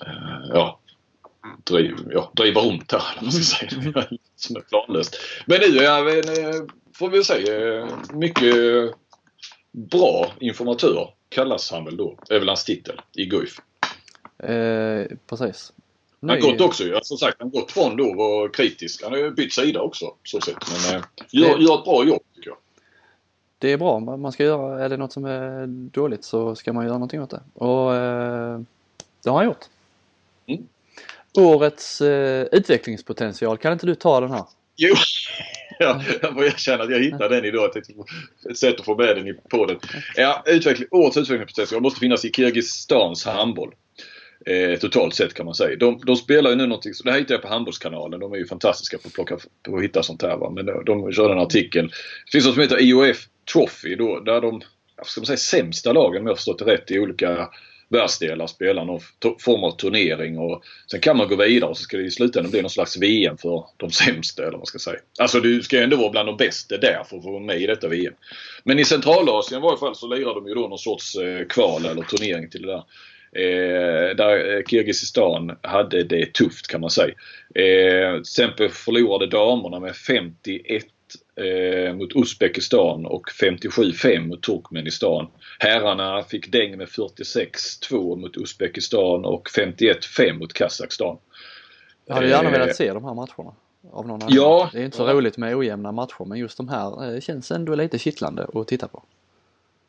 [0.02, 0.80] eh, ja,
[1.64, 4.08] driv, ja, driva runt här, eller vad man ska säga.
[4.36, 5.18] Som är planlöst.
[5.46, 6.62] Men nu är eh,
[6.96, 8.54] får vi säga, mycket
[9.72, 12.18] bra informatör kallas han väl då.
[12.30, 13.58] är väl hans titel i Guif.
[14.50, 15.74] Eh, precis.
[16.22, 17.00] Han har gått också ju.
[17.04, 19.04] Som sagt, han har gått från då att vara kritisk.
[19.04, 20.56] Han har ju bytt sida också så sett.
[20.90, 22.58] Men eh, gör, Det- gör ett bra jobb tycker jag.
[23.58, 26.84] Det är bra, man ska göra, är det något som är dåligt så ska man
[26.86, 27.42] göra någonting åt det.
[27.54, 28.60] Och eh,
[29.24, 29.66] det har han gjort.
[30.46, 30.68] Mm.
[31.38, 34.44] Årets eh, utvecklingspotential, kan inte du ta den här?
[34.76, 34.96] Jo,
[35.80, 37.72] ja, jag får erkänna att jag hittade den idag.
[38.50, 39.80] Ett sätt att få med den i podden.
[40.16, 43.74] Ja, utveckling, årets utvecklingsprocess måste finnas i Kirgizistans handboll.
[44.46, 45.78] Eh, totalt sett kan man säga.
[45.78, 48.20] De, de spelar ju nu någonting, det här hittade jag på Handbollskanalen.
[48.20, 50.38] De är ju fantastiska på att, plocka, på att hitta sånt här.
[50.38, 50.50] Va?
[50.50, 51.88] Men eh, de, de körde en artikel.
[51.88, 54.62] Det finns något som heter IOF Trophy då, där de,
[55.04, 57.50] ska man säga, sämsta lagen om jag har förstått det rätt i olika
[57.94, 59.00] världsdelar spela någon
[59.40, 62.52] form av turnering och sen kan man gå vidare och så ska det i slutändan
[62.52, 65.00] bli någon slags VM för de sämsta eller vad ska säga.
[65.20, 67.62] Alltså du ska ju ändå vara bland de bästa där för att få vara med
[67.62, 68.14] i detta VM.
[68.64, 71.86] Men i Centralasien i varje fall så lirar de ju då någon sorts eh, kval
[71.86, 72.84] eller turnering till det där.
[73.36, 77.14] Eh, där eh, Kirgizistan hade det tufft kan man säga.
[77.56, 80.84] Eh, till exempel förlorade damerna med 51
[81.36, 85.28] eh, mot Uzbekistan och 57-5 mot Turkmenistan.
[85.60, 91.18] Herrarna fick däng med 46-2 mot Uzbekistan och 51-5 mot Kazakstan.
[92.06, 93.56] Jag hade gärna velat se de här matcherna.
[93.92, 94.70] Av någon ja.
[94.74, 95.14] Det är inte så ja.
[95.14, 99.04] roligt med ojämna matcher men just de här känns ändå lite kittlande att titta på.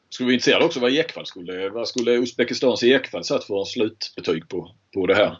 [0.09, 4.70] Skulle vara intresserad också vad Ekvall skulle, vad skulle Uzbekistans Ekvall satt för slutbetyg på,
[4.95, 5.38] på det här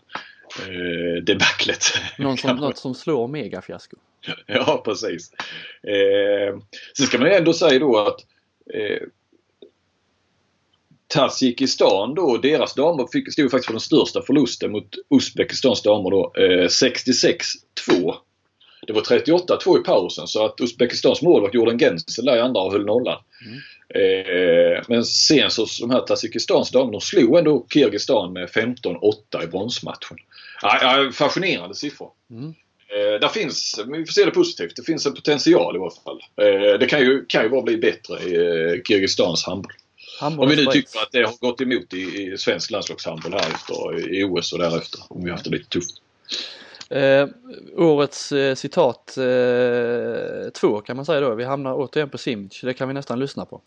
[0.59, 1.83] eh, debaclet.
[2.19, 3.97] Någon som, något som slår megafiasko.
[4.47, 5.33] ja precis.
[5.83, 6.59] Eh,
[6.97, 8.21] sen ska man ju ändå säga då att
[8.75, 9.03] eh,
[11.15, 16.33] Tadzjikistan då, deras damer fick, stod faktiskt för den största förlusten mot Uzbekistans damer då.
[16.37, 18.15] Eh, 66-2.
[18.87, 22.61] Det var 38-2 i pausen så att Uzbekistans målvakt gjorde en gensel där i andra
[22.61, 23.23] och höll nollan.
[23.47, 23.59] Mm.
[23.95, 29.47] Eh, men sen så de här Tadzjikistans damer de slog ändå Kirgizistan med 15-8 i
[29.47, 30.17] bronsmatchen.
[30.63, 32.11] Ja, fascinerande siffror.
[32.31, 32.55] Mm.
[32.89, 36.21] Eh, där finns, vi får se det positivt, det finns en potential i varje fall.
[36.37, 39.73] Eh, det kan ju, kan ju bara bli bättre i eh, Kirgizistans handboll.
[40.21, 44.09] Om vi nu tycker att det har gått emot i, i svensk landslagshandboll här efter
[44.15, 45.01] i OS och därefter.
[45.09, 45.95] Om vi haft det lite tufft.
[46.91, 47.29] Eh,
[47.77, 51.35] årets eh, citat eh, två kan man säga då.
[51.35, 52.61] Vi hamnar återigen på Simic.
[52.61, 53.61] Det kan vi nästan lyssna på.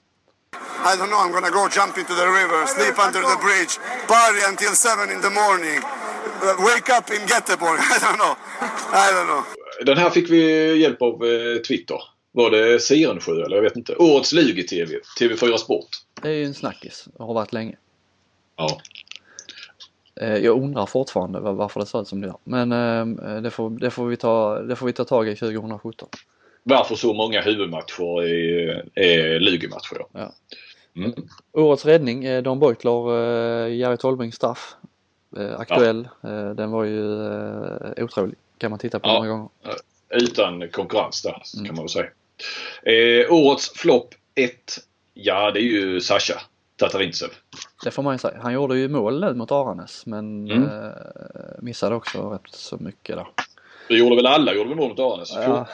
[0.88, 3.74] I don't know, I'm gonna go jump into the river, sleep under the bridge,
[4.08, 5.80] party until seven in the morning,
[6.42, 7.80] wake up in Göteborg.
[7.96, 8.36] I don't know.
[8.94, 9.44] I don't know.
[9.86, 11.98] Den här fick vi hjälp av eh, Twitter.
[12.32, 13.96] Var det Sirensjö eller jag vet inte.
[13.96, 15.88] Årets Lugi-TV, TV4 Sport.
[16.22, 17.76] Det är ju en snackis har varit länge.
[18.56, 18.82] Ja.
[20.22, 22.38] Eh, jag undrar fortfarande varför det ser ut som det gör.
[22.44, 26.10] Men eh, det får, det, får vi ta, det får vi ta tag i 2017.
[26.64, 30.06] Varför så många huvudmatcher är, är Lugi-matcher?
[30.12, 30.34] Ja.
[30.96, 31.14] Mm.
[31.52, 34.76] Årets räddning, Don Beutler, Jerry Tolbrings straff.
[35.58, 36.08] Aktuell.
[36.22, 36.30] Ja.
[36.30, 37.04] Den var ju
[37.98, 38.36] otrolig.
[38.58, 39.14] Kan man titta på ja.
[39.14, 39.50] många gånger.
[40.10, 41.66] Utan konkurrens där mm.
[41.66, 42.10] kan man väl säga.
[42.84, 44.54] Eh, årets flopp 1.
[45.14, 46.42] Ja det är ju Sasha.
[46.76, 47.30] Tatarintsev.
[47.84, 48.40] Det får man ju säga.
[48.42, 50.64] Han gjorde ju mål nu mot Aranäs men mm.
[50.64, 50.92] eh,
[51.60, 53.28] missade också rätt så mycket där.
[53.88, 55.34] Det gjorde väl alla, gjorde väl mål mot Aranäs?
[55.36, 55.68] Ja.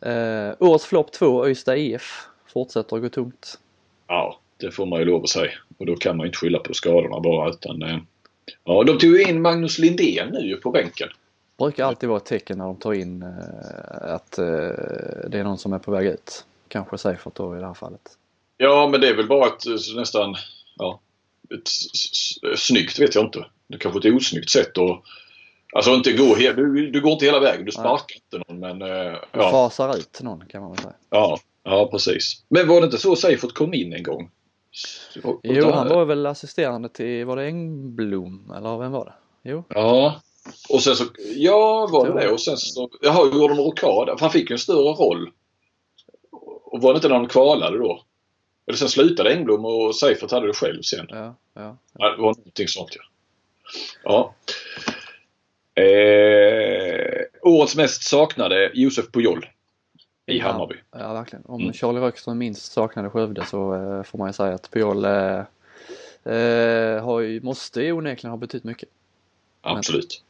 [0.10, 2.26] eh, årets flopp 2, Öysta IF.
[2.52, 3.58] Fortsätter att gå tungt.
[4.06, 5.52] Ja, det får man ju lov att säga.
[5.78, 7.98] Och då kan man ju inte skylla på skadorna bara utan eh,
[8.64, 11.08] Ja, de tog ju in Magnus Lindén nu på bänken.
[11.58, 14.44] Brukar alltid vara ett tecken när de tar in eh, att eh,
[15.28, 16.44] det är någon som är på väg ut.
[16.68, 18.18] Kanske Seifert då i det här fallet.
[18.56, 20.34] Ja, men det är väl bara ett eh, nästan,
[20.76, 21.00] ja,
[21.54, 21.68] ett
[22.58, 23.46] snyggt vet jag inte.
[23.66, 25.02] Det är kanske ett osnyggt sätt att
[25.76, 28.22] Alltså inte gå du, du går inte hela vägen, du sparkar Nej.
[28.24, 28.82] inte någon men...
[28.82, 29.50] Uh, ja.
[29.50, 30.94] fasar ut någon kan man väl säga.
[31.10, 32.42] Ja, ja precis.
[32.48, 34.30] Men var det inte så Seifert kom in en gång?
[35.24, 39.14] Och, jo, han var väl assisterande till, var det Engblom eller vem var det?
[39.50, 39.64] Jo.
[39.68, 40.20] Ja.
[40.68, 41.04] Och sen så,
[41.36, 42.30] ja var det det?
[42.30, 44.20] Och sen så, jaha, gjorde de rockad?
[44.20, 45.30] Han fick ju en större roll.
[46.64, 48.02] Och var det inte när de kvalade då?
[48.66, 51.06] Eller sen slutade Engblom och Seifert hade det själv sen.
[51.08, 52.10] Ja, ja, ja.
[52.10, 53.02] Det var någonting sånt ja.
[54.04, 54.34] ja.
[55.82, 59.46] Eh, årets mest saknade Josef Pujol
[60.26, 60.74] i ja, Hammarby.
[60.90, 61.44] Ja, verkligen.
[61.46, 61.72] Om mm.
[61.72, 65.38] Charlie Röckström minst saknade Skövde så eh, får man ju säga att Pujol eh,
[66.34, 68.88] eh, har ju, måste onekligen ha betytt mycket.
[69.60, 70.22] Absolut.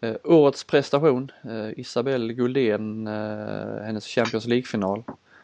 [0.00, 3.06] Men, eh, årets prestation, eh, Isabelle Guldén,
[3.84, 5.02] hennes Champions League-final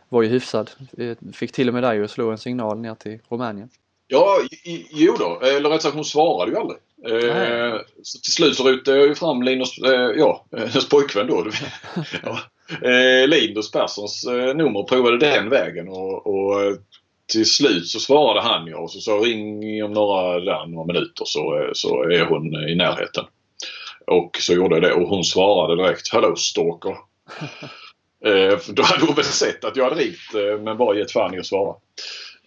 [0.09, 0.71] var ju hyfsad.
[1.33, 3.69] Fick till och med dig att slå en signal ner till Rumänien.
[4.09, 4.39] Ja,
[4.91, 5.41] jo då.
[5.41, 6.79] Eller rätt sagt hon svarade ju aldrig.
[7.05, 11.47] Eh, så till slut så rutade jag ju fram Linus, eh, ja, hennes pojkvän då.
[12.23, 12.39] ja.
[12.89, 16.79] eh, Linus Perssons eh, nummer och provade den vägen och, och
[17.33, 21.25] till slut så svarade han ja och så sa ring om några, där, några minuter
[21.25, 23.25] så, eh, så är hon i närheten.
[24.07, 26.97] Och så gjorde jag det och hon svarade direkt Hello stalker.
[28.25, 31.35] Eh, då hade hon väl sett att jag hade ringt eh, men bara gett fan
[31.35, 31.75] i att svara.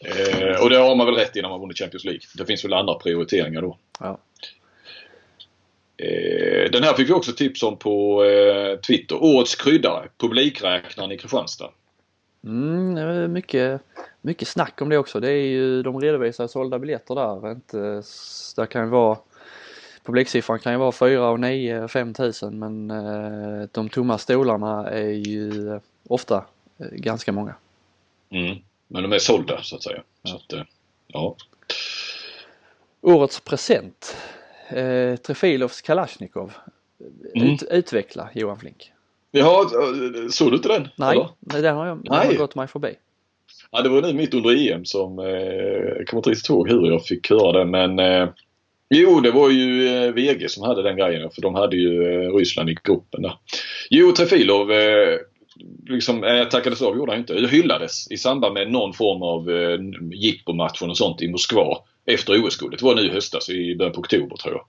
[0.05, 2.21] Eh, och det har man väl rätt i när man vunnit Champions League.
[2.35, 3.77] Det finns väl andra prioriteringar då.
[3.99, 4.19] Ja.
[5.99, 9.23] Eh, den här fick vi också tips om på eh, Twitter.
[9.23, 11.69] Årets kryddare, publikräknaren i Kristianstad.
[12.43, 13.81] Mm, mycket,
[14.21, 15.19] mycket snack om det också.
[15.19, 17.51] Det är ju, de redovisar sålda biljetter där.
[17.51, 17.77] Inte,
[18.55, 19.17] där kan ju vara
[20.03, 25.09] Publiksiffran kan ju vara 4 och 9, 5 tusen men eh, de tomma stolarna är
[25.09, 26.45] ju ofta
[26.77, 27.55] ganska många.
[28.29, 28.57] Mm.
[28.87, 30.03] Men de är sålda så att säga.
[30.23, 30.67] Så att,
[31.07, 31.35] ja.
[33.01, 34.15] Årets present.
[34.69, 36.53] Eh, Trefilovs Kalashnikov.
[37.35, 37.53] Mm.
[37.53, 38.91] Ut, utveckla Johan Flink.
[39.31, 39.69] Jaha,
[40.29, 40.87] såg du inte den?
[40.95, 41.61] Nej, eller?
[41.61, 42.95] den har jag den har gått mig förbi.
[43.71, 46.85] Ja, det var nu mitt under EM som, eh, jag kommer inte riktigt ihåg hur
[46.85, 48.29] jag fick höra det men eh,
[48.89, 52.33] Jo, det var ju eh, VG som hade den grejen för de hade ju eh,
[52.35, 53.33] Ryssland i gruppen där.
[53.89, 55.17] Jo, Trefilov eh,
[55.89, 57.33] liksom, eh, tackades av gjorde han inte.
[57.33, 59.79] Hyllades i samband med någon form av eh,
[60.13, 62.79] jippomatchen och sånt i Moskva efter OS-guldet.
[62.79, 64.65] Det var nu i höstas i början på oktober tror jag.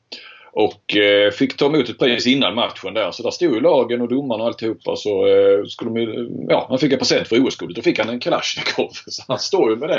[0.53, 3.11] Och eh, fick ta emot ett pris innan matchen där.
[3.11, 4.97] Så där stod ju lagen och domaren och alltihopa.
[4.97, 7.77] Så eh, skulle de, ju- ja, han fick en present för OS-guldet.
[7.77, 8.91] Då fick han en Kalashnikov.
[9.07, 9.99] Så han står ju med den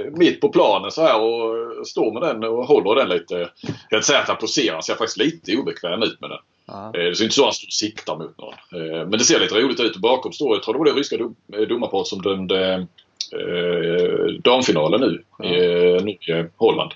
[0.00, 3.34] eh, mitt på planen så här och står med den och håller den lite.
[3.34, 3.50] Jag
[3.90, 4.72] kan inte säga att han poserar.
[4.72, 6.38] Han ser faktiskt lite obekväm ut med den.
[6.66, 6.86] Ja.
[6.94, 8.54] Eh, Det ser inte så att han står och siktar mot någon.
[8.82, 9.96] Eh, Men det ser lite roligt ut.
[9.96, 12.86] Bakom står, jag tror det var det ryska dom- domarparet som dömde
[13.32, 15.22] eh, damfinalen nu.
[15.48, 16.92] i eh, Norge-Holland.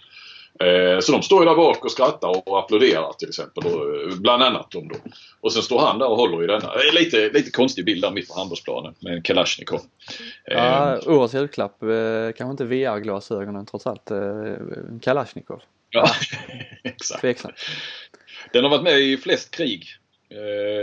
[0.60, 3.64] Eh, Så de står ju där bak och skrattar och applåderar till exempel.
[3.66, 4.94] Eh, bland annat de då.
[5.40, 6.72] Och sen står han där och håller i denna.
[6.94, 9.80] Lite, lite konstig bild där mitt på handbollsplanen med en Kalashnikov.
[10.44, 11.80] Ja, årets julklapp,
[12.36, 14.10] kanske inte VR-glasögonen trots allt.
[14.10, 15.60] En Kalashnikov.
[15.90, 16.06] ja,
[16.84, 17.20] exakt.
[17.20, 17.54] Tveksamt.
[18.52, 19.86] Den har varit med i flest krig.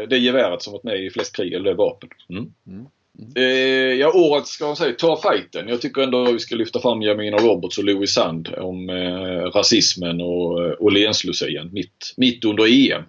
[0.09, 2.09] Det är geväret som varit med i flest krig, eller vapen.
[2.29, 2.53] Mm.
[2.67, 2.85] Mm.
[3.19, 3.31] Mm.
[3.35, 5.67] Eh, Ja, året ska man säga, ta fighten.
[5.67, 10.21] Jag tycker ändå vi ska lyfta fram Jamina Roberts och Louis Sand om eh, rasismen
[10.21, 13.03] och eh, Åhlénslucian mitt, mitt under EM.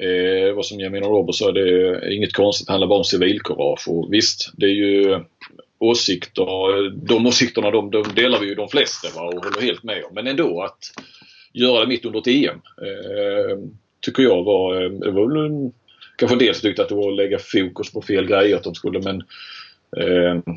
[0.00, 2.66] Eh, vad som Jamina Roberts sa, det är inget konstigt.
[2.66, 3.88] Det handlar bara om civilkurage.
[3.88, 5.20] Och visst, det är ju
[5.78, 6.90] åsikter.
[7.06, 10.14] De åsikterna de, de delar vi ju de flesta va, och håller helt med om.
[10.14, 10.78] Men ändå att
[11.52, 12.60] göra det mitt under ett EM.
[12.82, 13.58] Eh,
[14.00, 15.72] tycker jag var, eh, det var väl en,
[16.28, 19.00] kanske dels tyckte att det var att lägga fokus på fel grejer att de skulle
[19.00, 19.16] men
[19.96, 20.54] eh,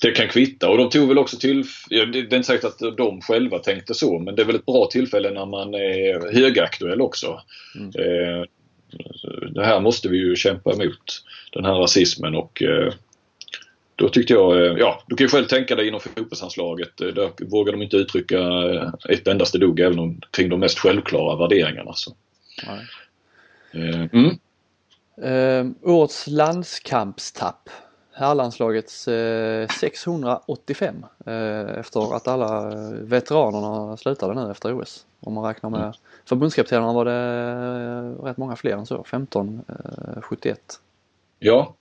[0.00, 2.96] det kan kvitta och de tog väl också till, ja, det är inte säkert att
[2.96, 7.00] de själva tänkte så men det är väl ett bra tillfälle när man är högaktuell
[7.00, 7.40] också.
[7.74, 7.88] Mm.
[7.88, 8.44] Eh,
[9.50, 11.24] det här måste vi ju kämpa emot.
[11.52, 12.92] Den här rasismen och eh,
[13.96, 17.00] då tyckte jag, eh, ja du kan ju själv tänka dig inom fotbollslandslaget.
[17.00, 20.78] eh, Där vågar de inte uttrycka eh, ett endaste dugg även om, kring de mest
[20.78, 21.92] självklara värderingarna.
[21.94, 22.16] Så.
[24.12, 24.38] Mm.
[25.22, 27.70] Eh, årets landskampstapp.
[28.14, 35.06] Herrlandslagets eh, 685 eh, efter att alla eh, veteranerna slutade nu efter OS.
[35.20, 40.22] Om man räknar med förbundskaptenerna var det eh, rätt många fler än så, 15, eh,
[40.22, 40.60] 71.
[41.38, 41.74] Ja.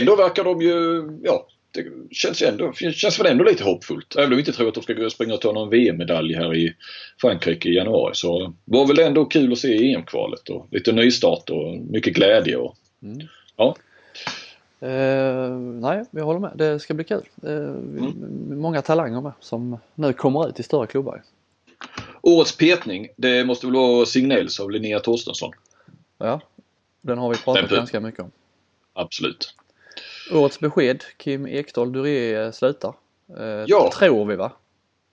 [0.00, 4.16] Ändå verkar de ju, ja, det känns, ändå, känns väl ändå lite hoppfullt.
[4.16, 6.34] Även om vi inte tror att de ska gå och springa och ta någon VM-medalj
[6.34, 6.74] här i
[7.20, 11.76] Frankrike i januari så var väl ändå kul att se EM-kvalet och lite nystart och
[11.78, 12.56] mycket glädje.
[12.56, 13.26] Och, Mm.
[13.56, 13.76] ja.
[14.80, 16.52] Eh, nej, jag håller med.
[16.54, 17.22] Det ska bli kul.
[17.42, 17.50] Eh,
[18.56, 21.22] Många talanger med som nu kommer ut i större klubbar.
[22.22, 25.52] Årets petning, det måste väl vara Signells av Linnea Torstensson.
[26.18, 26.40] Ja,
[27.00, 28.30] den har vi pratat ganska mycket om.
[28.92, 29.54] Absolut.
[30.32, 32.94] Årets besked, Kim Ekdahl Duré slutar.
[33.38, 33.90] Eh, Ja.
[33.98, 34.52] Tror vi va?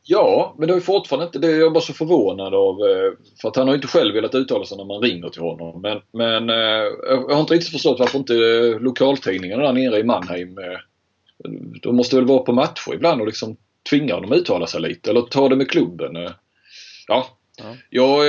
[0.10, 2.76] Ja, men det är fortfarande inte, det är jag bara så förvånad av.
[2.90, 3.12] eh,
[3.42, 5.82] För att han har inte själv velat uttala sig när man ringer till honom.
[5.82, 10.04] Men, men eh, jag har inte riktigt förstått varför inte eh, lokaltidningarna där nere i
[10.04, 10.80] Mannheim eh,
[11.82, 13.58] de måste väl vara på matcher ibland och liksom
[13.90, 16.16] tvinga honom att uttala sig lite eller ta det med klubben.
[16.16, 16.32] eh.
[17.08, 17.28] Ja,
[17.60, 17.76] Ja.
[17.90, 18.20] jag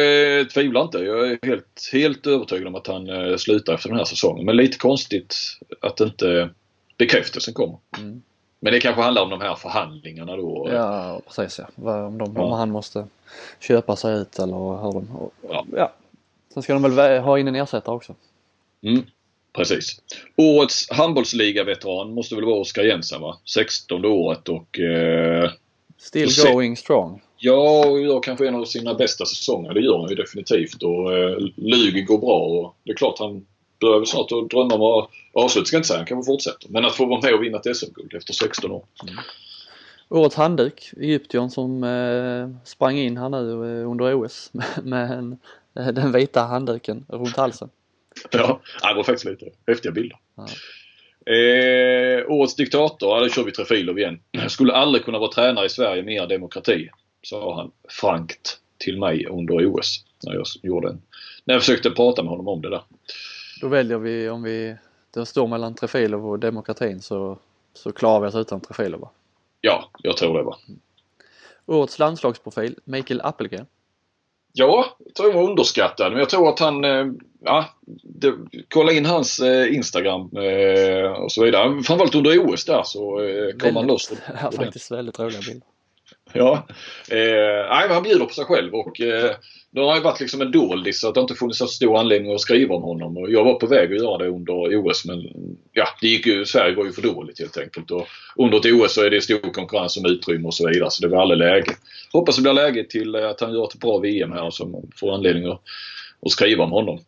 [0.41, 0.99] eh, tvivlar inte.
[0.99, 4.45] Jag är helt, helt övertygad om att han eh, slutar efter den här säsongen.
[4.47, 5.35] Men lite konstigt
[5.81, 6.51] att inte
[6.99, 7.77] bekräftelsen kommer.
[7.99, 8.23] Mm.
[8.61, 10.69] Men det kanske handlar om de här förhandlingarna då.
[10.73, 11.93] Ja, precis ja.
[12.07, 12.43] Om, de, Ja.
[12.43, 13.07] om han måste
[13.61, 15.17] köpa sig ut eller hur de...
[15.17, 15.65] och- Ja.
[15.77, 15.93] ja.
[16.55, 18.15] Sen ska de väl vä- ha in en ersättare också.
[18.83, 19.03] Mm,
[19.53, 20.01] precis.
[20.37, 23.39] Årets handbollsliga-veteran måste väl vara Oskar Jensen va?
[23.55, 25.51] 16 året och eh,
[25.99, 27.23] Still Och going strong.
[27.39, 29.75] ja, och gör kanske en av sina bästa säsonger.
[29.75, 30.83] Det gör han ju definitivt.
[30.83, 33.47] Och eh, Lugi går bra och det är klart han
[33.81, 36.25] börjar väl snart att drömma om att avsluta ska jag inte säga, han kan väl
[36.25, 36.67] fortsätta.
[36.69, 38.85] Men att få vara med och vinna ett SM-guld efter 16 år.
[40.09, 44.53] Årets handduk, Egyptiern som eh, sprang in här nu eh, under OS
[44.83, 45.37] med
[45.79, 47.71] eh, den vita handduken runt halsen.
[48.31, 50.19] Ja, det var faktiskt lite häftiga bilder.
[50.37, 50.47] Ja.
[51.33, 54.21] Eh, årets diktator, ja, det kör vi Trefilov igen.
[54.49, 56.89] Skulle aldrig kunna vara tränare i Sverige med er demokrati,
[57.23, 60.05] sa han frankt till mig under OS.
[60.23, 61.03] När jag, gjorde en,
[61.45, 62.83] när jag försökte prata med honom om det där.
[63.61, 64.77] Då väljer vi om vi,
[65.11, 67.39] det står mellan Trefilov och demokratin så,
[67.75, 69.11] så klarar vi oss utan Trefilov va?
[69.61, 70.57] Ja, jag tror det va.
[71.67, 73.67] Årets landslagsprofil, Mikael Appelgren.
[74.53, 76.13] Ja, jag tror jag var underskattad.
[76.13, 76.85] Men jag tror att han...
[76.85, 77.07] eh,
[77.41, 77.65] Ja,
[78.03, 78.35] det,
[78.69, 81.83] kolla in hans eh, Instagram eh, och så vidare.
[81.83, 83.21] Framförallt under OS där så
[83.61, 84.13] kom han loss.
[84.43, 85.69] Ja, faktiskt väldigt roliga bilder.
[86.33, 86.67] Ja.
[87.11, 89.31] Eh, nej, han bjuder på sig själv och eh,
[89.71, 92.35] det har ju varit liksom en doldis så att det inte funnits så stor anledning
[92.35, 93.17] att skriva om honom.
[93.17, 95.23] Och jag var på väg att göra det under OS men
[95.73, 97.91] ja, det gick ju, Sverige var ju för dåligt helt enkelt.
[97.91, 98.07] Och
[98.37, 101.09] under ett OS så är det stor konkurrens om utrymme och så vidare så det
[101.09, 101.77] var aldrig läge.
[102.13, 104.91] Hoppas det blir läge till eh, att han gör ett bra VM här så man
[104.97, 105.63] får anledning att,
[106.27, 106.99] att skriva om honom.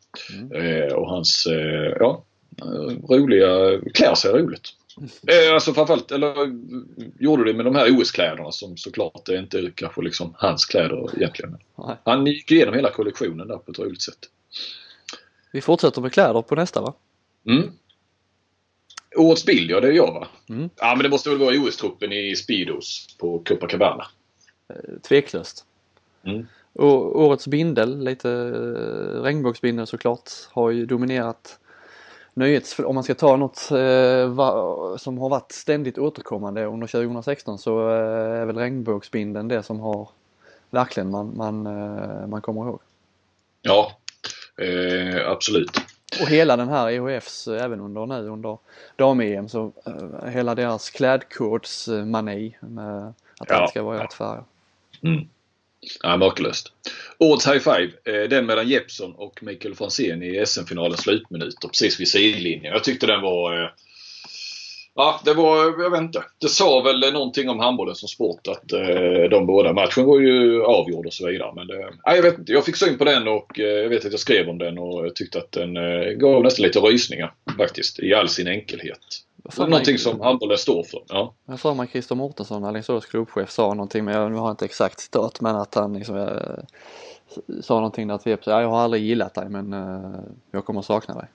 [0.54, 2.24] Eh, och hans, eh, ja,
[2.62, 4.79] eh, roliga, klär sig roligt.
[4.98, 6.34] Eh, alltså framförallt, eller
[7.18, 11.58] gjorde det med de här OS-kläderna som såklart är inte kanske liksom hans kläder egentligen.
[11.78, 11.96] Nej.
[12.04, 14.18] Han gick igenom hela kollektionen där på ett roligt sätt.
[15.52, 16.94] Vi fortsätter med kläder på nästa va?
[17.46, 17.70] Mm.
[19.16, 20.28] Årets bild, ja det är jag va?
[20.48, 20.70] Mm.
[20.76, 24.06] Ja men det måste väl vara OS-truppen i Speedos på Copacabana.
[25.08, 25.64] Tveklöst.
[26.24, 26.46] Mm.
[26.72, 31.58] Och årets bindel, lite eh, regnbågsbindel såklart, har ju dominerat
[32.40, 32.78] nöjets...
[32.78, 38.40] Om man ska ta något eh, som har varit ständigt återkommande under 2016 så eh,
[38.40, 40.08] är väl regnbågsbindeln det som har
[40.70, 42.80] verkligen man, man, eh, man kommer ihåg.
[43.62, 43.92] Ja,
[44.56, 45.70] eh, absolut.
[46.22, 48.58] Och hela den här EHFs, eh, även under nu under
[48.96, 49.72] dam-EM, så
[50.26, 53.06] hela deras klädkodsmani med
[53.38, 53.54] att Ja.
[53.54, 54.44] allt ska vara i rätt färger.
[55.02, 55.28] Mm.
[56.02, 56.72] Ja, makalöst.
[57.18, 62.08] Årets high five, eh, den mellan Jeppsson och Mikael Franzén i SM-finalens slutminuter precis vid
[62.08, 62.72] sidlinjen.
[62.72, 63.62] Jag tyckte den var...
[63.62, 63.68] Eh,
[64.94, 65.82] ja, det var...
[65.82, 66.24] Jag vet inte.
[66.40, 69.72] Det sa väl någonting om handbollen som sport att eh, de båda.
[69.72, 71.52] Matchen var ju avgjord och så vidare.
[71.54, 72.52] Men det, ja, jag vet inte.
[72.52, 75.38] Jag fick syn på den och jag vet att jag skrev om den och tyckte
[75.38, 75.74] att den
[76.18, 78.00] gav nästan lite rysningar faktiskt.
[78.00, 78.98] I all sin enkelhet.
[79.58, 81.02] Någonting som handbollen står för.
[81.08, 81.34] Ja.
[81.46, 85.40] Jag för mig Christer Mårtensson, Alingsås klubbchef, sa någonting, men jag har inte exakt citat,
[85.40, 86.64] men att han liksom, eh,
[87.62, 90.20] sa någonting där till Jeppe, ja, jag har aldrig gillat dig men eh,
[90.50, 91.28] jag kommer sakna dig.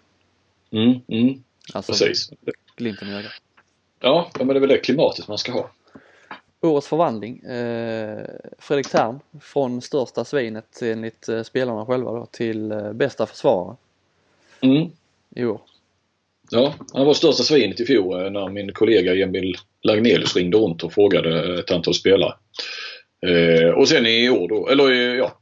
[0.71, 1.43] Mm, mm,
[1.73, 2.29] Alltså precis.
[2.75, 3.31] glimten i ögat.
[3.99, 5.69] Ja, ja, men det är väl det klimatet man ska ha.
[6.61, 8.25] Årets förvandling, eh,
[8.59, 13.75] Fredrik Thern från största svinet enligt eh, spelarna själva då till eh, bästa försvarare
[14.61, 14.91] Mm.
[15.35, 15.61] i år.
[16.49, 20.83] Ja, han var största svinet i fjol eh, när min kollega Emil Lagnelius ringde runt
[20.83, 22.33] och frågade ett antal spelare.
[23.27, 25.39] Eh, och sen i år då, eller ja,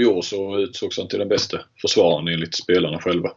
[0.00, 3.30] i år så utsågs han till den bästa försvararen enligt spelarna själva.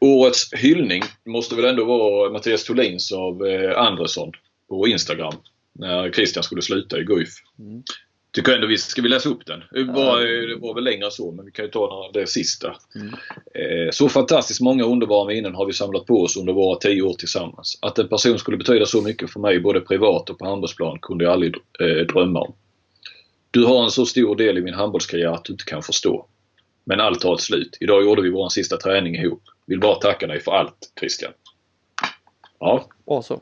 [0.00, 4.32] Årets hyllning måste väl ändå vara Mattias Thulins av eh, Andersson
[4.68, 5.34] på Instagram
[5.72, 7.28] när Christian skulle sluta i Guif.
[7.58, 7.82] Mm.
[8.34, 9.62] Tycker ändå vi ska vi läsa upp den?
[9.70, 12.26] Det var, det var väl längre än så men vi kan ju ta några- det
[12.26, 12.76] sista.
[12.94, 13.08] Mm.
[13.54, 17.14] Eh, Så fantastiskt många underbara minnen har vi samlat på oss under våra tio år
[17.14, 17.78] tillsammans.
[17.82, 21.24] Att en person skulle betyda så mycket för mig både privat och på handbollsplan kunde
[21.24, 22.54] jag aldrig eh, drömma om.
[23.50, 26.26] Du har en så stor del i min handbollskarriär att du inte kan förstå.
[26.84, 27.76] Men allt har ett slut.
[27.80, 29.42] Idag gjorde vi vår sista träning ihop.
[29.66, 31.32] Vill bara tacka dig för allt Christian.
[32.58, 33.40] Ja, Bra så.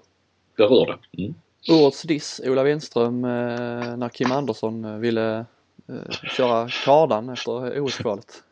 [0.57, 1.22] det rör det.
[1.22, 1.34] Mm.
[1.68, 5.44] Årets diss, Ola Wenström, eh, när Kim Andersson eh, ville
[5.88, 8.42] eh, köra kardan efter OS-kvalet.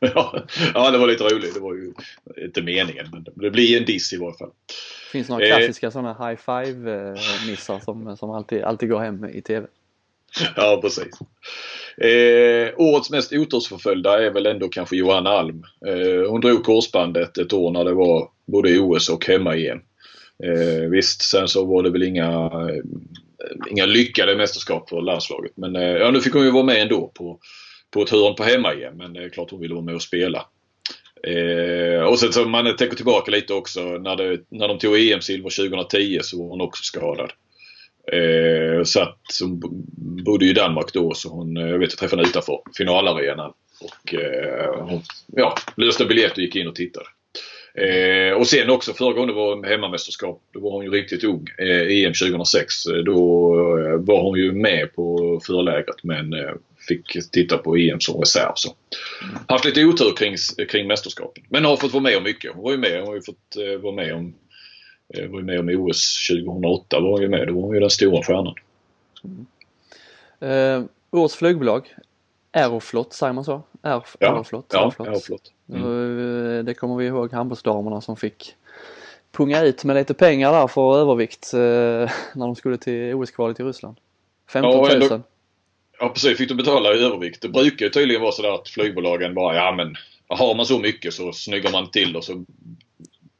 [0.14, 0.42] Ja,
[0.74, 1.54] ja, det var lite roligt.
[1.54, 1.92] Det var ju
[2.44, 4.50] inte meningen men det blir en diss i varje fall.
[4.68, 5.56] Det finns några Eh.
[5.56, 9.66] klassiska sådana high five-missar som, som alltid, alltid går hem i TV.
[10.56, 11.18] Ja, precis.
[11.96, 15.64] Eh, årets mest otursförföljda är väl ändå kanske Johanna Alm.
[15.86, 19.80] Eh, hon drog korsbandet ett år när det var både OS och hemma igen.
[20.42, 22.82] Eh, visst, sen så var det väl inga, eh,
[23.70, 25.52] inga lyckade mästerskap för landslaget.
[25.56, 27.38] Men eh, ja, nu fick hon ju vara med ändå på,
[27.90, 28.96] på ett hörn på hemma igen.
[28.96, 30.46] Men det är klart hon ville vara med och spela.
[31.26, 34.96] Eh, och sen så om man tänker tillbaka lite också när, det, när de tog
[34.96, 37.32] EM-silver 2010 så var hon också skadad.
[38.12, 39.82] Eh, så att hon bodde
[40.24, 43.52] bodde i Danmark då så hon, eh, jag vet jag träffade henne utanför finalarenan.
[43.80, 47.06] Och eh, hon ja, löste biljett och gick in och tittade.
[47.78, 51.46] Eh, och sen också det var hemmamästerskap, då var hon ju riktigt ung.
[51.58, 56.52] Eh, EM 2006, eh, då eh, var hon ju med på förlägret men eh,
[56.88, 58.52] fick titta på EM som reserv.
[58.54, 58.74] Så.
[59.48, 60.36] Haft lite otur kring,
[60.68, 61.44] kring mästerskapet.
[61.48, 62.52] Men har fått vara med om mycket.
[62.54, 64.34] Hon var ju med, hon har ju fått eh, vara med om
[65.30, 67.48] var med om OS 2008 var hon ju med.
[67.48, 68.54] Då var hon ju den stora stjärnan.
[70.40, 71.94] Eh, årets flygbolag,
[72.52, 73.62] Aeroflot, säger man så?
[73.82, 75.08] Ja, Aeroflot, ja, Aeroflot.
[75.12, 75.53] ja förlåt.
[75.68, 76.58] Mm.
[76.58, 78.54] Eh, Det kommer vi ihåg handbollsdamerna som fick
[79.32, 81.58] punga ut med lite pengar där för övervikt eh,
[82.34, 83.96] när de skulle till OS-kvalet i Ryssland.
[84.52, 84.84] 15 Ja, 000.
[84.86, 85.20] och ändå-
[85.98, 87.42] Ja precis, fick du betala i övervikt.
[87.42, 89.94] Det brukar ju tydligen vara sådär att flygbolagen bara, ja men
[90.28, 92.44] har man så mycket så snyggar man till och så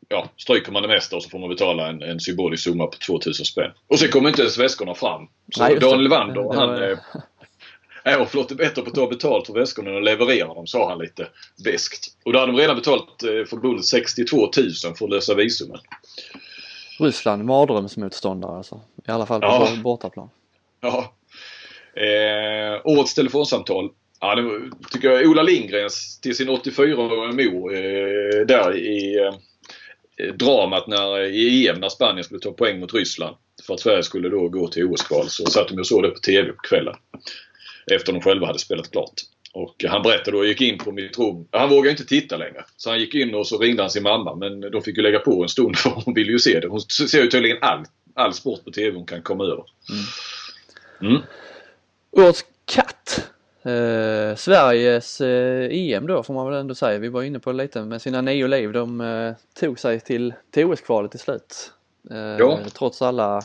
[0.08, 2.96] ja, stryker man det mesta och så får man betala en, en symbolisk summa på
[3.06, 3.70] 2000 spänn.
[3.88, 5.28] Och sen kommer inte ens väskorna fram.
[5.54, 5.78] Så Nej.
[5.78, 6.42] Daniel Wander,
[6.80, 6.98] Det
[8.04, 8.12] han...
[8.12, 10.66] var- Eh, Aeroflot är bättre på att ta betalt för väskorna än att leverera dem,
[10.66, 11.28] sa han lite
[11.64, 12.06] beskt.
[12.24, 14.50] Och då hade de redan betalt eh, förbundet 62 000
[14.98, 15.78] för att lösa visumen.
[16.98, 18.80] Ryssland, mardrömsmotståndare alltså.
[19.08, 19.68] I alla fall på Ja.
[19.82, 20.28] bortaplan.
[20.80, 21.14] Ja.
[22.02, 23.90] Eh, årets telefonsamtal.
[24.20, 29.16] Ja, det tycker jag Ola Lindgrens till sin 84-åriga mor eh, där i
[30.18, 33.36] eh, dramat när, i EM när Spanien skulle ta poäng mot Ryssland.
[33.66, 35.28] För att Sverige skulle då gå till OS-kval.
[35.28, 36.94] Så satt de och såg det på TV på kvällen.
[37.86, 39.12] Efter de själva hade spelat klart.
[39.52, 41.46] Och han berättade då, gick in på mitt rum.
[41.50, 42.64] Han vågade inte titta längre.
[42.76, 44.34] Så han gick in och så ringde han sin mamma.
[44.34, 46.68] Men de fick ju lägga på en stund för hon ville ju se det.
[46.68, 47.84] Hon ser ju tydligen all,
[48.14, 49.64] all sport på TV hon kan komma över.
[51.00, 51.22] Mm.
[52.10, 53.30] Årets katt.
[53.62, 56.98] Eh, Sveriges eh, EM då får man väl ändå säga.
[56.98, 58.72] Vi var inne på det lite med sina nio liv.
[58.72, 61.72] De eh, tog sig till, till OS-kvalet till slut.
[62.10, 62.58] Eh, Ja.
[62.78, 63.36] Trots alla,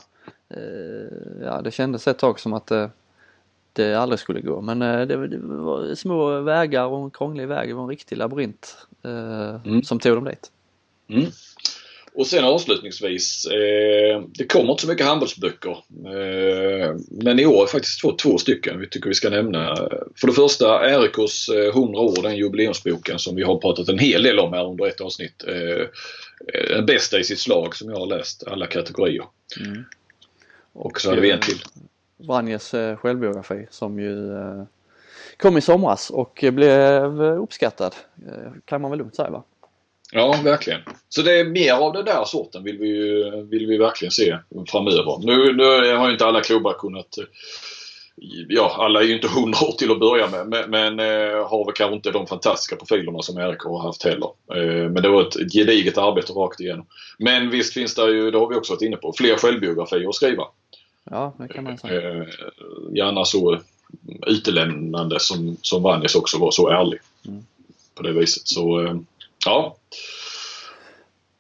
[0.50, 2.88] eh, ja det kändes ett tag som att eh,
[3.74, 4.62] det aldrig skulle gå.
[4.62, 7.70] Men eh, det, var- det var små vägar och en krånglig väg.
[7.70, 9.84] Det var en riktig labyrint eh, Mm.
[9.84, 10.52] som tog dem dit.
[11.10, 11.26] Mm.
[12.14, 15.72] Och sen avslutningsvis, eh, det kommer inte så mycket handbollsböcker.
[16.06, 19.76] Eh, men i år är faktiskt två, två stycken vi tycker vi ska nämna.
[20.16, 24.24] För det första RIKs eh, 100 år, den jubileumsboken som vi har pratat en hel
[24.24, 25.44] del om här under ett avsnitt.
[25.48, 25.86] Eh,
[26.70, 29.24] den bästa i sitt slag som jag har läst, alla kategorier.
[30.74, 31.58] Och så hade vi en till.
[32.20, 34.64] Vranjes eh, självbiografi som ju eh,
[35.38, 37.96] kom i somras och blev uppskattad.
[38.28, 39.44] Eh, kan man väl lugnt säga va?
[40.12, 40.82] Ja, verkligen.
[41.10, 44.38] Så det är mer av den där sorten vill vi, ju- vill vi verkligen se
[44.68, 45.18] framöver.
[45.26, 47.16] Nu, nu har ju inte alla klubbar kunnat
[48.50, 51.66] Ja, alla är ju inte hundra år till att börja med men, men eh, har
[51.66, 54.30] väl kanske inte de fantastiska profilerna som RIK har haft heller.
[54.56, 56.86] Eh, men det var ett gediget arbete rakt igenom.
[57.20, 60.16] Men visst finns det ju, det har vi också varit inne på, fler självbiografier att
[60.16, 60.44] skriva.
[61.04, 62.18] Ja, det kan man säga.
[62.22, 62.28] Eh,
[62.92, 63.60] gärna så
[64.28, 67.00] utelämnande som, som Vanjes också var så ärlig.
[67.96, 68.48] På det viset.
[68.48, 68.96] Så eh,
[69.46, 69.76] ja.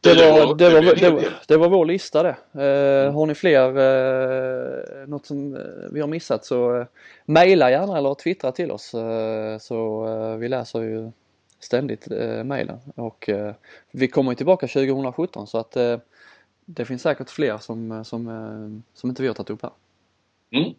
[0.01, 2.29] Det var, var- det, var, det, var, det var vår lista det.
[2.53, 5.61] Eh, har ni fler, eh, något som eh,
[5.91, 6.85] vi har missat så eh,
[7.25, 8.93] mejla gärna eller twittra till oss.
[8.93, 10.05] Eh, så
[10.39, 11.11] vi läser ju
[11.59, 13.29] ständigt eh, mejlen och
[13.91, 15.77] vi kommer ju tillbaka 2017 så att
[16.75, 19.71] det finns säkert fler som, som, eh, som inte vi har tagit upp här.
[20.51, 20.73] Mm.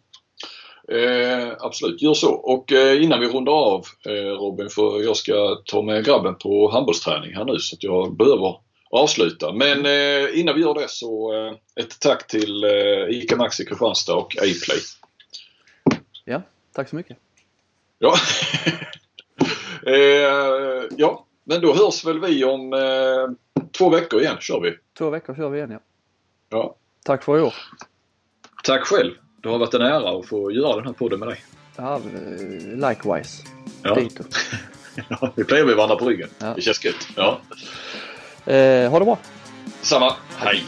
[0.87, 2.33] Eh, absolut, gör så.
[2.33, 6.71] Och eh, innan vi rundar av eh, Robin, för jag ska ta med grabben på
[6.71, 8.55] handbollsträning här nu så att jag behöver
[8.89, 9.53] avsluta.
[9.53, 11.53] Men eh, innan vi gör det så eh,
[11.83, 14.79] ett tack till eh, ICA Maxi Kristianstad och A-Play.
[16.25, 16.41] Ja,
[16.73, 17.17] tack så mycket.
[17.99, 18.15] Ja.
[19.87, 24.77] eh, ja, men då hörs väl vi om eh, två veckor igen kör vi.
[24.97, 25.79] Två veckor kör vi igen ja.
[26.49, 26.75] Ja.
[27.05, 27.53] Tack för i år.
[28.63, 29.13] Tack själv.
[29.43, 31.43] Det har varit en ära att få göra den här podden med dig.
[31.75, 33.43] Ja, eh, likewise.
[33.83, 33.95] Ja.
[33.95, 34.23] Dito.
[35.09, 36.29] Ja, vi plejer vi varandra på ryggen.
[36.39, 36.53] Ja.
[36.55, 37.07] Det känns gött.
[37.15, 37.41] Ja.
[38.45, 39.17] Eh, ha det bra.
[39.81, 40.15] Samma.
[40.37, 40.63] Hej.